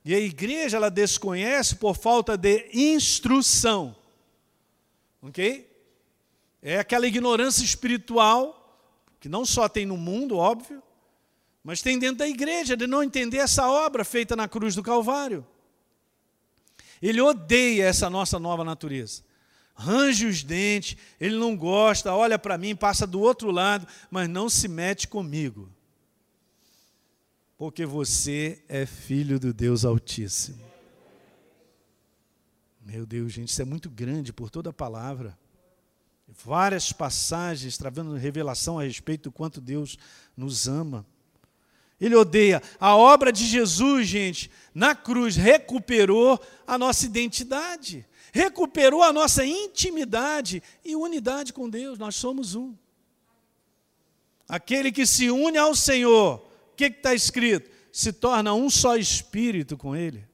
[0.04, 3.96] E a igreja, ela desconhece por falta de instrução.
[5.20, 5.68] Ok?
[6.62, 8.59] É aquela ignorância espiritual
[9.20, 10.82] que não só tem no mundo, óbvio,
[11.62, 15.46] mas tem dentro da igreja, de não entender essa obra feita na cruz do Calvário.
[17.02, 19.22] Ele odeia essa nossa nova natureza.
[19.74, 24.48] Range os dentes, ele não gosta, olha para mim, passa do outro lado, mas não
[24.48, 25.68] se mete comigo.
[27.58, 30.58] Porque você é filho do Deus Altíssimo.
[32.80, 35.38] Meu Deus, gente, isso é muito grande por toda a palavra
[36.44, 39.98] várias passagens trazendo revelação a respeito do quanto Deus
[40.36, 41.04] nos ama.
[42.00, 42.62] Ele odeia.
[42.78, 50.62] A obra de Jesus, gente, na cruz, recuperou a nossa identidade, recuperou a nossa intimidade
[50.84, 51.98] e unidade com Deus.
[51.98, 52.74] Nós somos um.
[54.48, 56.36] Aquele que se une ao Senhor,
[56.72, 57.70] o que está escrito?
[57.92, 60.24] Se torna um só espírito com Ele.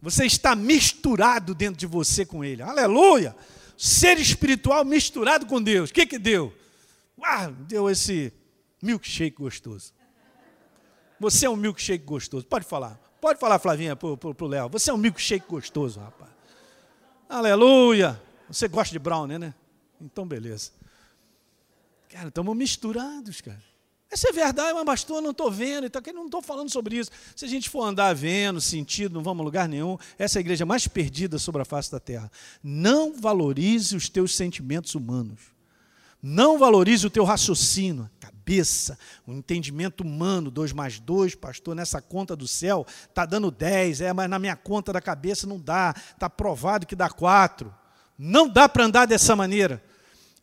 [0.00, 2.60] Você está misturado dentro de você com Ele.
[2.60, 3.34] Aleluia!
[3.76, 5.90] Ser espiritual misturado com Deus.
[5.90, 6.52] O que, que deu?
[7.22, 8.32] Ah, deu esse
[8.82, 9.92] milkshake gostoso.
[11.18, 12.46] Você é um milkshake gostoso.
[12.46, 13.00] Pode falar.
[13.20, 14.68] Pode falar, Flavinha, para o Léo.
[14.68, 16.30] Você é um milkshake gostoso, rapaz.
[17.28, 18.20] Aleluia.
[18.48, 19.54] Você gosta de brownie, né?
[20.00, 20.70] Então, beleza.
[22.10, 23.62] Cara, estamos misturados, cara.
[24.14, 27.10] Essa é verdade, mas pastor, não estou vendo, então não estou falando sobre isso.
[27.34, 30.42] Se a gente for andar vendo, sentido, não vamos a lugar nenhum, essa é a
[30.42, 32.30] igreja mais perdida sobre a face da terra.
[32.62, 35.40] Não valorize os teus sentimentos humanos.
[36.22, 38.96] Não valorize o teu raciocínio, cabeça,
[39.26, 44.12] o entendimento humano, 2 mais 2, pastor, nessa conta do céu, está dando 10, é,
[44.12, 47.74] mas na minha conta da cabeça não dá, está provado que dá 4.
[48.16, 49.82] Não dá para andar dessa maneira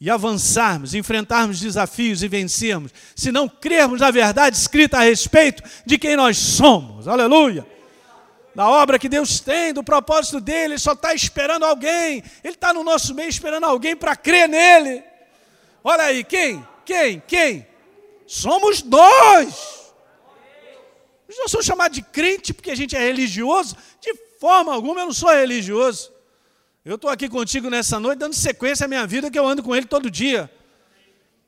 [0.01, 5.95] e avançarmos, enfrentarmos desafios e vencermos, se não crermos na verdade escrita a respeito de
[5.99, 7.07] quem nós somos.
[7.07, 7.67] Aleluia!
[8.55, 12.73] Da obra que Deus tem, do propósito dele, ele só está esperando alguém, ele está
[12.73, 15.03] no nosso meio esperando alguém para crer nele.
[15.83, 16.67] Olha aí, quem?
[16.83, 17.21] Quem?
[17.27, 17.67] Quem?
[18.25, 19.93] Somos nós.
[21.29, 25.05] Eu não sou chamado de crente porque a gente é religioso, de forma alguma eu
[25.05, 26.11] não sou religioso.
[26.83, 29.75] Eu estou aqui contigo nessa noite, dando sequência à minha vida, que eu ando com
[29.75, 30.51] ele todo dia.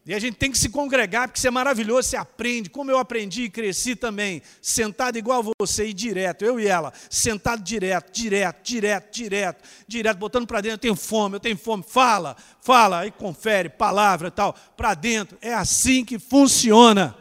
[0.05, 2.99] E a gente tem que se congregar, porque isso é maravilhoso, você aprende, como eu
[2.99, 8.61] aprendi e cresci também, sentado igual você e direto, eu e ela, sentado direto, direto,
[8.63, 13.11] direto, direto, direto, botando para dentro, eu tenho fome, eu tenho fome, fala, fala, aí
[13.11, 17.17] confere, palavra e tal, para dentro, é assim que funciona.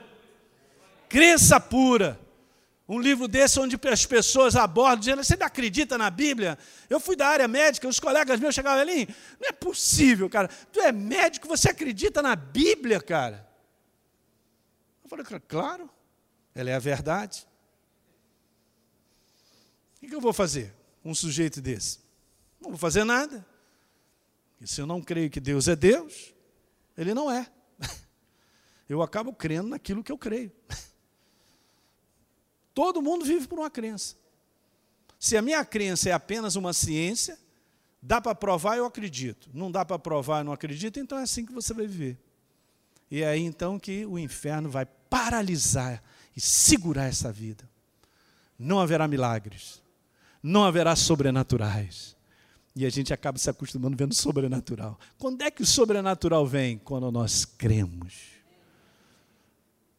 [1.08, 2.20] Crença pura.
[2.88, 6.58] Um livro desse onde as pessoas abordam, dizendo, você acredita na Bíblia?
[6.90, 9.06] Eu fui da área médica, os colegas meus chegavam ali,
[9.40, 10.48] não é possível, cara.
[10.48, 13.48] Tu é médico, você acredita na Bíblia, cara?
[15.04, 15.88] Eu falei, claro,
[16.54, 17.46] ela é a verdade.
[20.02, 22.00] O que eu vou fazer um sujeito desse?
[22.60, 23.46] Não vou fazer nada.
[24.60, 26.34] E se eu não creio que Deus é Deus,
[26.96, 27.50] ele não é.
[28.88, 30.52] Eu acabo crendo naquilo que eu creio.
[32.74, 34.16] Todo mundo vive por uma crença.
[35.18, 37.38] Se a minha crença é apenas uma ciência,
[38.02, 39.48] dá para provar, eu acredito.
[39.54, 42.18] Não dá para provar, eu não acredito, então é assim que você vai viver.
[43.10, 46.02] E é aí então que o inferno vai paralisar
[46.34, 47.68] e segurar essa vida.
[48.58, 49.82] Não haverá milagres,
[50.42, 52.16] não haverá sobrenaturais.
[52.74, 54.98] E a gente acaba se acostumando vendo sobrenatural.
[55.18, 56.78] Quando é que o sobrenatural vem?
[56.78, 58.14] Quando nós cremos.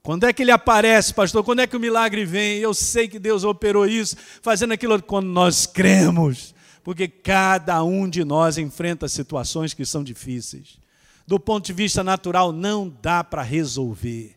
[0.03, 1.45] Quando é que ele aparece, pastor?
[1.45, 2.57] Quando é que o milagre vem?
[2.57, 8.25] Eu sei que Deus operou isso, fazendo aquilo quando nós cremos, porque cada um de
[8.25, 10.77] nós enfrenta situações que são difíceis.
[11.25, 14.35] Do ponto de vista natural, não dá para resolver.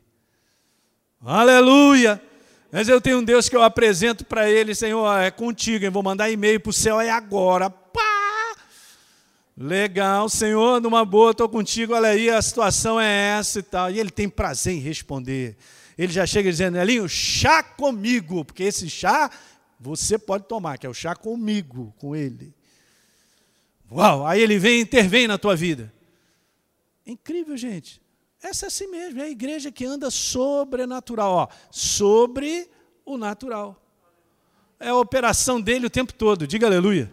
[1.20, 2.22] Aleluia!
[2.70, 6.02] Mas eu tenho um Deus que eu apresento para ele, Senhor, é contigo, eu vou
[6.02, 7.74] mandar e-mail para o céu, é agora.
[9.56, 13.90] Legal, Senhor, numa boa, estou contigo, olha aí, a situação é essa e tal.
[13.90, 15.56] E ele tem prazer em responder.
[15.96, 19.30] Ele já chega dizendo, Elinho, chá comigo, porque esse chá
[19.80, 22.54] você pode tomar, que é o chá comigo, com ele.
[23.90, 25.90] Uau, aí ele vem e intervém na tua vida.
[27.06, 28.02] Incrível, gente.
[28.42, 32.68] Essa é assim mesmo, é a igreja que anda sobrenatural, ó, sobre
[33.06, 33.80] o natural.
[34.78, 37.10] É a operação dele o tempo todo, diga aleluia.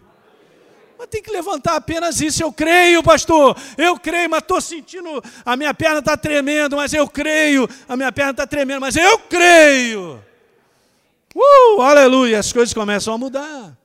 [0.98, 2.42] Mas tem que levantar apenas isso.
[2.42, 3.56] Eu creio, pastor.
[3.76, 5.22] Eu creio, mas estou sentindo.
[5.44, 7.68] A minha perna está tremendo, mas eu creio.
[7.88, 10.22] A minha perna está tremendo, mas eu creio.
[11.34, 12.38] Uh, aleluia.
[12.38, 13.76] As coisas começam a mudar.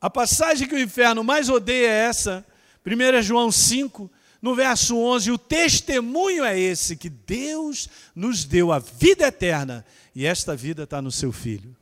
[0.00, 2.46] A passagem que o inferno mais odeia é essa.
[2.86, 5.30] 1 João 5, no verso 11.
[5.32, 9.84] O testemunho é esse: que Deus nos deu a vida eterna.
[10.14, 11.76] E esta vida está no seu Filho.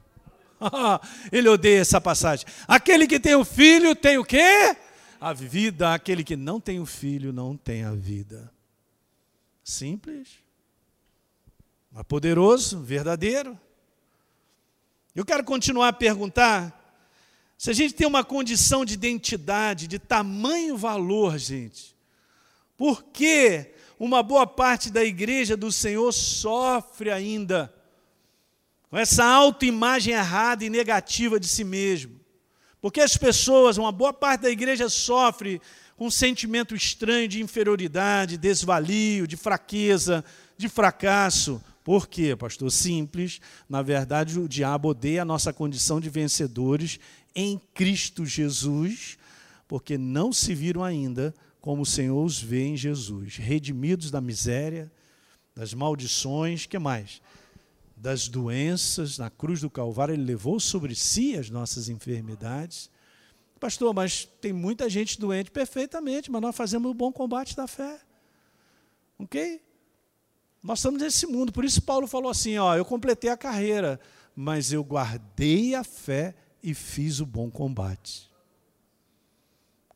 [1.31, 2.47] Ele odeia essa passagem.
[2.66, 4.77] Aquele que tem o filho tem o quê?
[5.21, 5.95] A vida.
[5.95, 8.51] Aquele que não tem o filho não tem a vida.
[9.62, 10.29] Simples.
[11.90, 13.59] Mas poderoso, verdadeiro.
[15.14, 16.87] Eu quero continuar a perguntar
[17.59, 21.97] se a gente tem uma condição de identidade, de tamanho valor, gente,
[22.77, 27.73] por que uma boa parte da igreja do Senhor sofre ainda
[28.90, 32.20] com essa autoimagem errada e negativa de si mesmo.
[32.81, 35.61] Porque as pessoas, uma boa parte da igreja sofre
[35.96, 40.25] com um sentimento estranho de inferioridade, desvalio, de fraqueza,
[40.57, 41.61] de fracasso.
[41.83, 42.70] Por quê, pastor?
[42.70, 43.40] Simples.
[43.68, 47.01] Na verdade, o diabo odeia a nossa condição de vencedores
[47.35, 49.18] em Cristo Jesus,
[49.66, 54.90] porque não se viram ainda como o Senhor os vê em Jesus, redimidos da miséria,
[55.54, 57.21] das maldições, que mais?
[57.97, 62.90] Das doenças, na cruz do Calvário, ele levou sobre si as nossas enfermidades.
[63.59, 67.99] Pastor, mas tem muita gente doente perfeitamente, mas nós fazemos o bom combate da fé.
[69.19, 69.63] Ok?
[70.63, 73.99] Nós estamos nesse mundo, por isso Paulo falou assim: ó, eu completei a carreira,
[74.35, 78.31] mas eu guardei a fé e fiz o bom combate.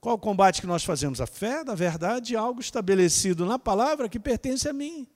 [0.01, 1.21] Qual o combate que nós fazemos?
[1.21, 5.07] A fé da verdade, algo estabelecido na palavra que pertence a mim.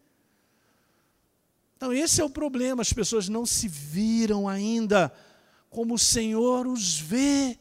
[1.85, 2.81] Então, esse é o problema.
[2.81, 5.13] As pessoas não se viram ainda
[5.69, 7.59] como o Senhor os vê.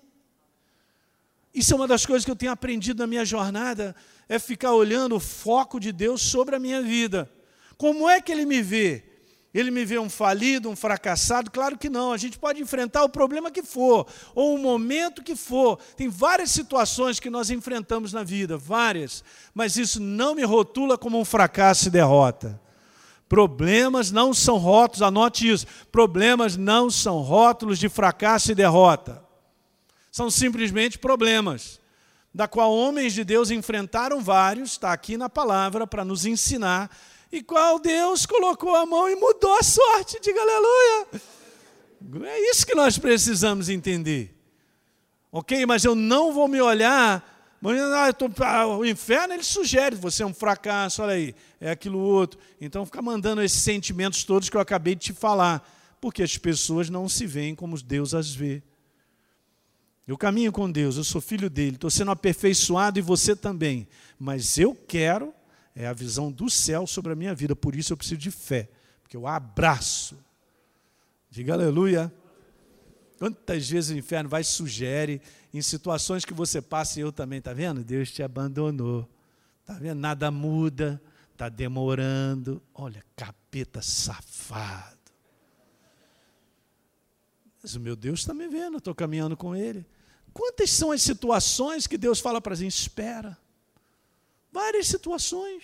[1.53, 3.93] Isso é uma das coisas que eu tenho aprendido na minha jornada,
[4.29, 7.29] é ficar olhando o foco de Deus sobre a minha vida.
[7.77, 9.03] Como é que Ele me vê?
[9.53, 11.51] Ele me vê um falido, um fracassado?
[11.51, 12.13] Claro que não.
[12.13, 15.77] A gente pode enfrentar o problema que for, ou o momento que for.
[15.97, 19.21] Tem várias situações que nós enfrentamos na vida, várias.
[19.53, 22.62] Mas isso não me rotula como um fracasso e derrota.
[23.33, 25.65] Problemas não são rótulos, anote isso.
[25.91, 29.25] Problemas não são rótulos de fracasso e derrota.
[30.11, 31.81] São simplesmente problemas,
[32.31, 36.95] da qual homens de Deus enfrentaram vários, está aqui na palavra para nos ensinar
[37.31, 40.19] e qual Deus colocou a mão e mudou a sorte.
[40.21, 41.07] Diga aleluia.
[42.29, 44.31] É isso que nós precisamos entender.
[45.31, 45.65] Ok?
[45.65, 47.32] Mas eu não vou me olhar.
[47.65, 51.99] Ah, tô, ah, o inferno ele sugere, você é um fracasso, olha aí, é aquilo
[51.99, 52.39] outro.
[52.59, 55.65] Então fica mandando esses sentimentos todos que eu acabei de te falar,
[56.01, 58.61] porque as pessoas não se veem como Deus as vê.
[60.05, 63.87] Eu caminho com Deus, eu sou filho dele, estou sendo aperfeiçoado e você também.
[64.19, 65.33] Mas eu quero
[65.75, 67.55] é a visão do céu sobre a minha vida.
[67.55, 68.69] Por isso eu preciso de fé,
[69.01, 70.17] porque eu abraço.
[71.29, 72.13] Diga aleluia.
[73.17, 75.21] Quantas vezes o inferno vai sugere
[75.53, 77.83] em situações que você passa e eu também, tá vendo?
[77.83, 79.07] Deus te abandonou.
[79.65, 79.99] Tá vendo?
[79.99, 81.01] Nada muda,
[81.37, 82.61] tá demorando.
[82.73, 84.97] Olha, capeta safado.
[87.61, 89.85] Mas o meu Deus está me vendo, estou caminhando com Ele.
[90.33, 92.77] Quantas são as situações que Deus fala para a gente?
[92.77, 93.37] Espera.
[94.51, 95.63] Várias situações.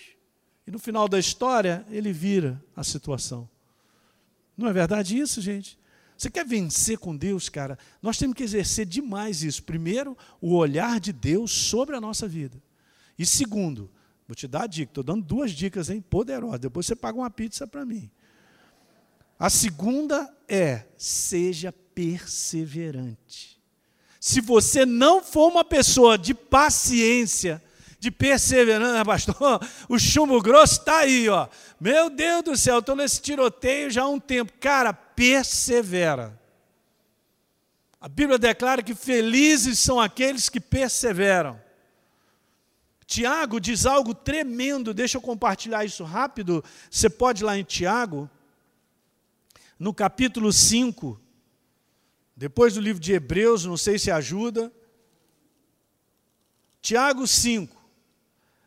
[0.66, 3.50] E no final da história, ele vira a situação.
[4.56, 5.79] Não é verdade isso, gente?
[6.20, 7.78] Você quer vencer com Deus, cara?
[8.02, 9.62] Nós temos que exercer demais isso.
[9.62, 12.62] Primeiro, o olhar de Deus sobre a nossa vida.
[13.18, 13.90] E segundo,
[14.28, 16.60] vou te dar a dica, estou dando duas dicas hein, poderosas.
[16.60, 18.10] Depois você paga uma pizza para mim.
[19.38, 23.58] A segunda é: seja perseverante.
[24.20, 27.62] Se você não for uma pessoa de paciência,
[27.98, 31.48] de perseverança, pastor, o chumbo grosso está aí, ó.
[31.80, 34.52] Meu Deus do céu, estou nesse tiroteio já há um tempo.
[34.60, 36.40] Cara, persevera.
[38.00, 41.60] A Bíblia declara que felizes são aqueles que perseveram.
[43.06, 46.64] Tiago diz algo tremendo, deixa eu compartilhar isso rápido.
[46.90, 48.30] Você pode ir lá em Tiago,
[49.78, 51.20] no capítulo 5,
[52.34, 54.72] depois do livro de Hebreus, não sei se ajuda.
[56.80, 57.76] Tiago 5.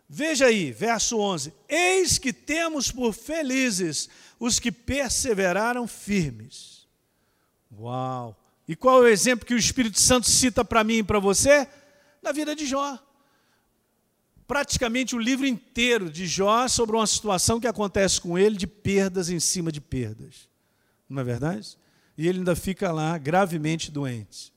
[0.08, 4.08] Veja aí, verso 11: Eis que temos por felizes
[4.46, 6.86] os que perseveraram firmes.
[7.80, 8.38] Uau!
[8.68, 11.66] E qual é o exemplo que o Espírito Santo cita para mim e para você?
[12.22, 13.00] Na vida de Jó.
[14.46, 19.30] Praticamente o livro inteiro de Jó sobre uma situação que acontece com ele de perdas
[19.30, 20.50] em cima de perdas.
[21.08, 21.78] Não é verdade?
[22.18, 24.52] E ele ainda fica lá gravemente doente.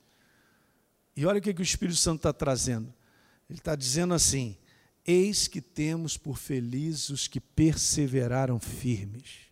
[1.16, 2.92] E olha o que, que o Espírito Santo está trazendo.
[3.48, 4.56] Ele está dizendo assim:
[5.06, 9.45] Eis que temos por felizes os que perseveraram firmes.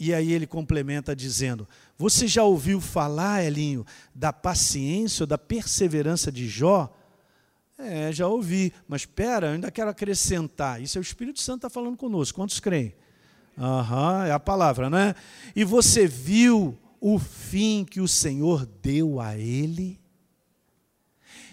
[0.00, 6.32] E aí ele complementa dizendo: Você já ouviu falar, Elinho, da paciência ou da perseverança
[6.32, 6.92] de Jó?
[7.78, 10.82] É, já ouvi, mas espera, ainda quero acrescentar.
[10.82, 12.36] Isso é o Espírito Santo está falando conosco.
[12.36, 12.94] Quantos creem?
[13.58, 15.14] Aham, é a palavra, não é?
[15.54, 20.00] E você viu o fim que o Senhor deu a ele?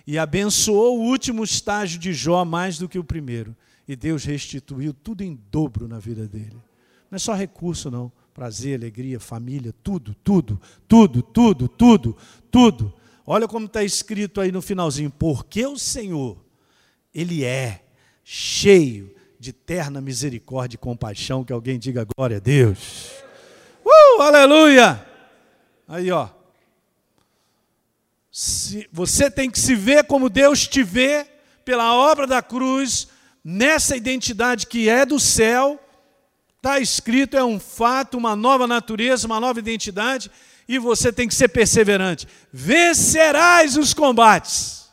[0.07, 3.53] e abençoou o último estágio de Jó mais do que o primeiro.
[3.85, 6.55] E Deus restituiu tudo em dobro na vida dele.
[7.11, 8.09] Não é só recurso, não.
[8.37, 12.15] Prazer, alegria, família, tudo, tudo, tudo, tudo, tudo,
[12.51, 12.93] tudo.
[13.25, 16.37] Olha como está escrito aí no finalzinho: porque o Senhor,
[17.11, 17.83] Ele é
[18.23, 21.43] cheio de terna misericórdia e compaixão.
[21.43, 23.09] Que alguém diga glória a Deus.
[23.83, 25.03] Uh, aleluia!
[25.87, 26.29] Aí, ó.
[28.31, 31.25] Se, você tem que se ver como Deus te vê
[31.65, 33.07] pela obra da cruz,
[33.43, 35.79] nessa identidade que é do céu.
[36.67, 40.29] Está escrito, é um fato, uma nova natureza, uma nova identidade,
[40.67, 42.27] e você tem que ser perseverante.
[42.51, 44.91] Vencerás os combates.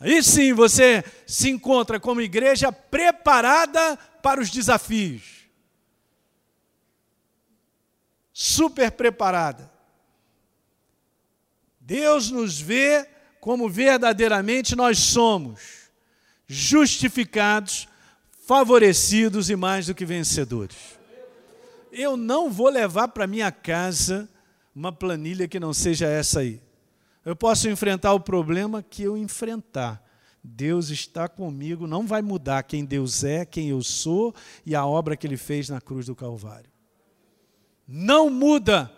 [0.00, 5.48] Aí sim você se encontra como igreja preparada para os desafios.
[8.32, 9.70] Super preparada.
[11.78, 13.08] Deus nos vê
[13.38, 15.60] como verdadeiramente nós somos,
[16.48, 17.86] justificados,
[18.50, 20.98] favorecidos e mais do que vencedores.
[21.92, 24.28] Eu não vou levar para minha casa
[24.74, 26.60] uma planilha que não seja essa aí.
[27.24, 30.04] Eu posso enfrentar o problema que eu enfrentar.
[30.42, 34.34] Deus está comigo, não vai mudar quem Deus é, quem eu sou
[34.66, 36.72] e a obra que ele fez na cruz do Calvário.
[37.86, 38.90] Não muda.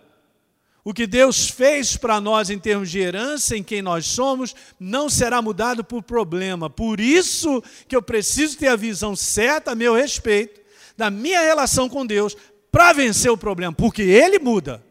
[0.84, 5.08] O que Deus fez para nós em termos de herança, em quem nós somos, não
[5.08, 6.68] será mudado por problema.
[6.68, 10.60] Por isso que eu preciso ter a visão certa a meu respeito,
[10.96, 12.36] da minha relação com Deus,
[12.70, 14.82] para vencer o problema, porque Ele muda.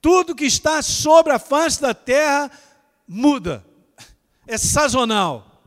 [0.00, 2.50] Tudo que está sobre a face da terra
[3.06, 3.64] muda,
[4.46, 5.62] é sazonal.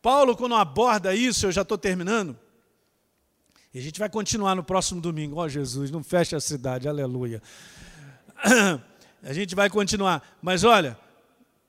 [0.00, 2.38] Paulo, quando aborda isso, eu já estou terminando,
[3.74, 5.36] e a gente vai continuar no próximo domingo.
[5.36, 7.42] Ó oh, Jesus, não fecha a cidade, aleluia.
[9.26, 10.36] A gente vai continuar.
[10.40, 10.98] Mas olha,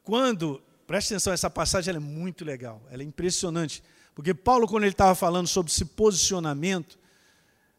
[0.03, 0.61] quando.
[0.85, 3.81] Preste atenção, essa passagem é muito legal, ela é impressionante.
[4.13, 6.99] Porque Paulo, quando ele estava falando sobre esse posicionamento,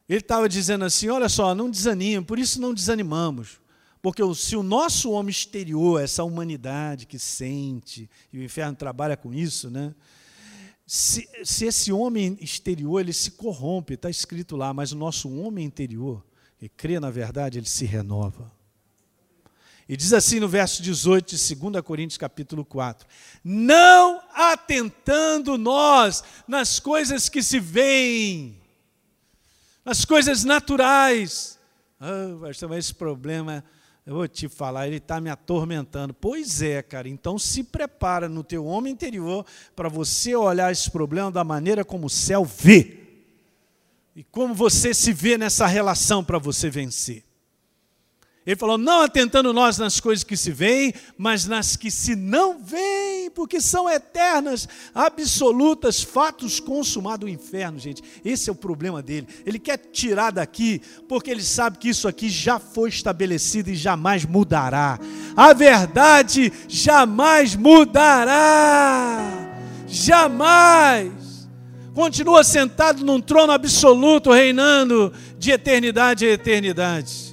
[0.08, 3.60] ele estava dizendo assim: olha só, não desanime, por isso não desanimamos.
[4.02, 9.32] Porque se o nosso homem exterior, essa humanidade que sente, e o inferno trabalha com
[9.32, 9.94] isso, né?
[10.86, 15.64] Se, se esse homem exterior ele se corrompe, está escrito lá, mas o nosso homem
[15.64, 16.24] interior,
[16.58, 18.52] que crê na verdade, ele se renova.
[19.88, 23.06] E diz assim no verso 18 de 2 Coríntios capítulo 4:
[23.42, 28.60] Não atentando nós nas coisas que se veem,
[29.84, 31.58] nas coisas naturais.
[32.00, 33.64] Ah, pastor, mas esse problema
[34.06, 36.14] eu vou te falar, ele está me atormentando.
[36.14, 39.44] Pois é, cara, então se prepara no teu homem interior
[39.74, 43.00] para você olhar esse problema da maneira como o céu vê.
[44.14, 47.24] E como você se vê nessa relação para você vencer.
[48.46, 52.62] Ele falou: não atentando nós nas coisas que se veem, mas nas que se não
[52.62, 58.04] veem, porque são eternas, absolutas, fatos consumados do inferno, gente.
[58.24, 59.26] Esse é o problema dele.
[59.44, 64.24] Ele quer tirar daqui, porque ele sabe que isso aqui já foi estabelecido e jamais
[64.24, 65.00] mudará.
[65.36, 69.24] A verdade jamais mudará.
[69.88, 71.26] Jamais.
[71.92, 77.25] Continua sentado num trono absoluto, reinando de eternidade a eternidade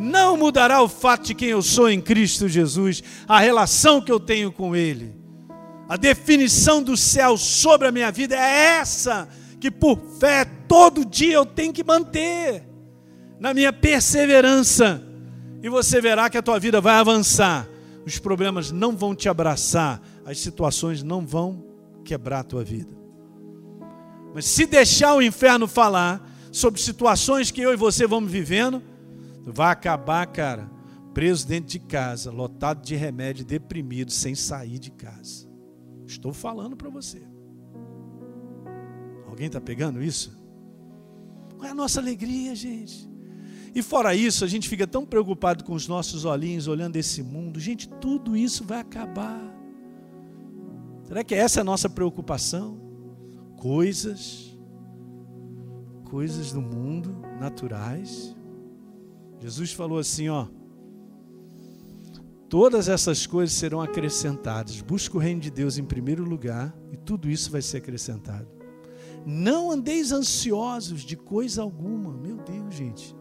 [0.00, 4.18] não mudará o fato de quem eu sou em Cristo Jesus, a relação que eu
[4.18, 5.14] tenho com Ele.
[5.86, 9.28] A definição do céu sobre a minha vida é essa,
[9.60, 12.64] que por fé todo dia eu tenho que manter,
[13.38, 15.06] na minha perseverança,
[15.62, 17.68] e você verá que a tua vida vai avançar,
[18.06, 21.62] os problemas não vão te abraçar, as situações não vão
[22.06, 22.96] quebrar a tua vida.
[24.34, 28.82] Mas se deixar o inferno falar sobre situações que eu e você vamos vivendo,
[29.44, 30.70] vai acabar, cara,
[31.12, 35.48] preso dentro de casa, lotado de remédio, deprimido, sem sair de casa.
[36.06, 37.22] Estou falando para você.
[39.26, 40.38] Alguém está pegando isso?
[41.56, 43.08] Qual é a nossa alegria, gente?
[43.74, 47.60] E fora isso, a gente fica tão preocupado com os nossos olhinhos olhando esse mundo.
[47.60, 49.40] Gente, tudo isso vai acabar.
[51.06, 52.80] Será que essa é a nossa preocupação?
[53.56, 54.58] Coisas,
[56.04, 58.34] coisas do mundo naturais.
[59.40, 60.46] Jesus falou assim, ó:
[62.50, 64.80] Todas essas coisas serão acrescentadas.
[64.80, 68.48] Busca o reino de Deus em primeiro lugar e tudo isso vai ser acrescentado.
[69.24, 72.12] Não andeis ansiosos de coisa alguma.
[72.12, 73.16] Meu Deus, gente.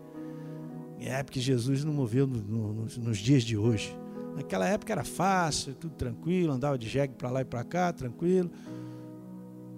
[0.99, 3.95] É porque Jesus não moveu no, no, nos, nos dias de hoje.
[4.35, 8.49] Naquela época era fácil, tudo tranquilo, andava de jegue para lá e para cá, tranquilo.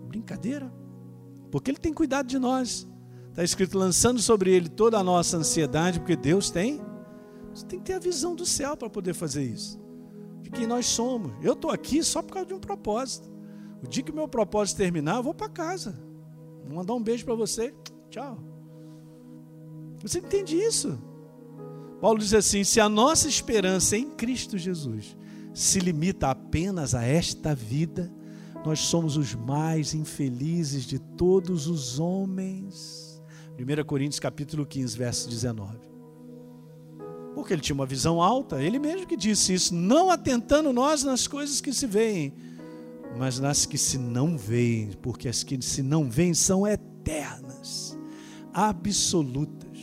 [0.08, 0.72] Brincadeira.
[1.52, 2.88] Porque Ele tem cuidado de nós.
[3.32, 6.82] Está escrito lançando sobre ele toda a nossa ansiedade, porque Deus tem.
[7.54, 9.80] Você tem que ter a visão do céu para poder fazer isso.
[10.42, 11.32] De quem nós somos.
[11.42, 13.32] Eu estou aqui só por causa de um propósito.
[13.82, 15.98] O dia que meu propósito terminar, eu vou para casa.
[16.66, 17.74] Vou mandar um beijo para você.
[18.10, 18.38] Tchau.
[20.02, 21.00] Você entende isso?
[22.02, 25.16] Paulo diz assim: se a nossa esperança em Cristo Jesus
[25.54, 28.12] se limita apenas a esta vida,
[28.66, 33.11] nós somos os mais infelizes de todos os homens.
[33.60, 35.78] 1 Coríntios capítulo 15, verso 19.
[37.34, 41.28] Porque ele tinha uma visão alta, ele mesmo que disse isso, não atentando nós nas
[41.28, 42.34] coisas que se veem,
[43.18, 47.98] mas nas que se não veem, porque as que se não veem são eternas,
[48.54, 49.78] absolutas.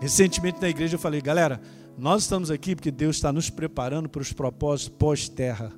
[0.00, 1.60] Recentemente na igreja eu falei, galera,
[1.96, 5.72] nós estamos aqui porque Deus está nos preparando para os propósitos pós-terra.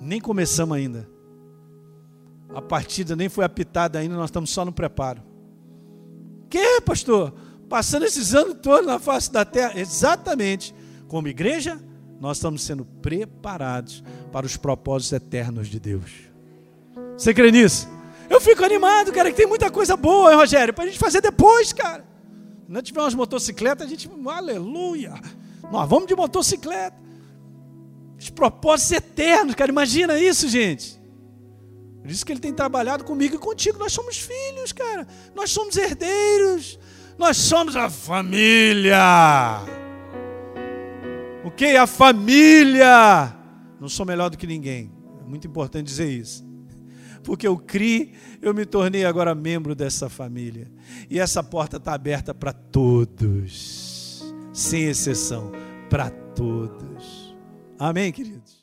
[0.00, 1.08] Nem começamos ainda.
[2.54, 5.27] A partida nem foi apitada ainda, nós estamos só no preparo.
[6.48, 7.32] Que, pastor?
[7.68, 9.78] Passando esses anos todos na face da terra.
[9.78, 10.74] Exatamente.
[11.06, 11.80] Como igreja,
[12.20, 16.10] nós estamos sendo preparados para os propósitos eternos de Deus.
[17.16, 17.88] Você crê nisso?
[18.28, 21.20] Eu fico animado, cara, que tem muita coisa boa, hein, Rogério, para a gente fazer
[21.20, 22.04] depois, cara.
[22.68, 25.14] Não tiver umas motocicletas, a gente, aleluia.
[25.72, 26.96] Nós vamos de motocicleta.
[28.18, 29.70] Os propósitos eternos, cara.
[29.70, 30.97] Imagina isso, gente.
[32.08, 33.78] Por isso que ele tem trabalhado comigo e contigo.
[33.78, 35.06] Nós somos filhos, cara.
[35.34, 36.78] Nós somos herdeiros.
[37.18, 38.96] Nós somos a família.
[41.44, 41.76] O que?
[41.76, 43.36] A família.
[43.78, 44.90] Não sou melhor do que ninguém.
[45.20, 46.48] É muito importante dizer isso.
[47.22, 50.72] Porque eu criei, eu me tornei agora membro dessa família.
[51.10, 55.52] E essa porta está aberta para todos, sem exceção,
[55.90, 57.36] para todos.
[57.78, 58.57] Amém, queridos?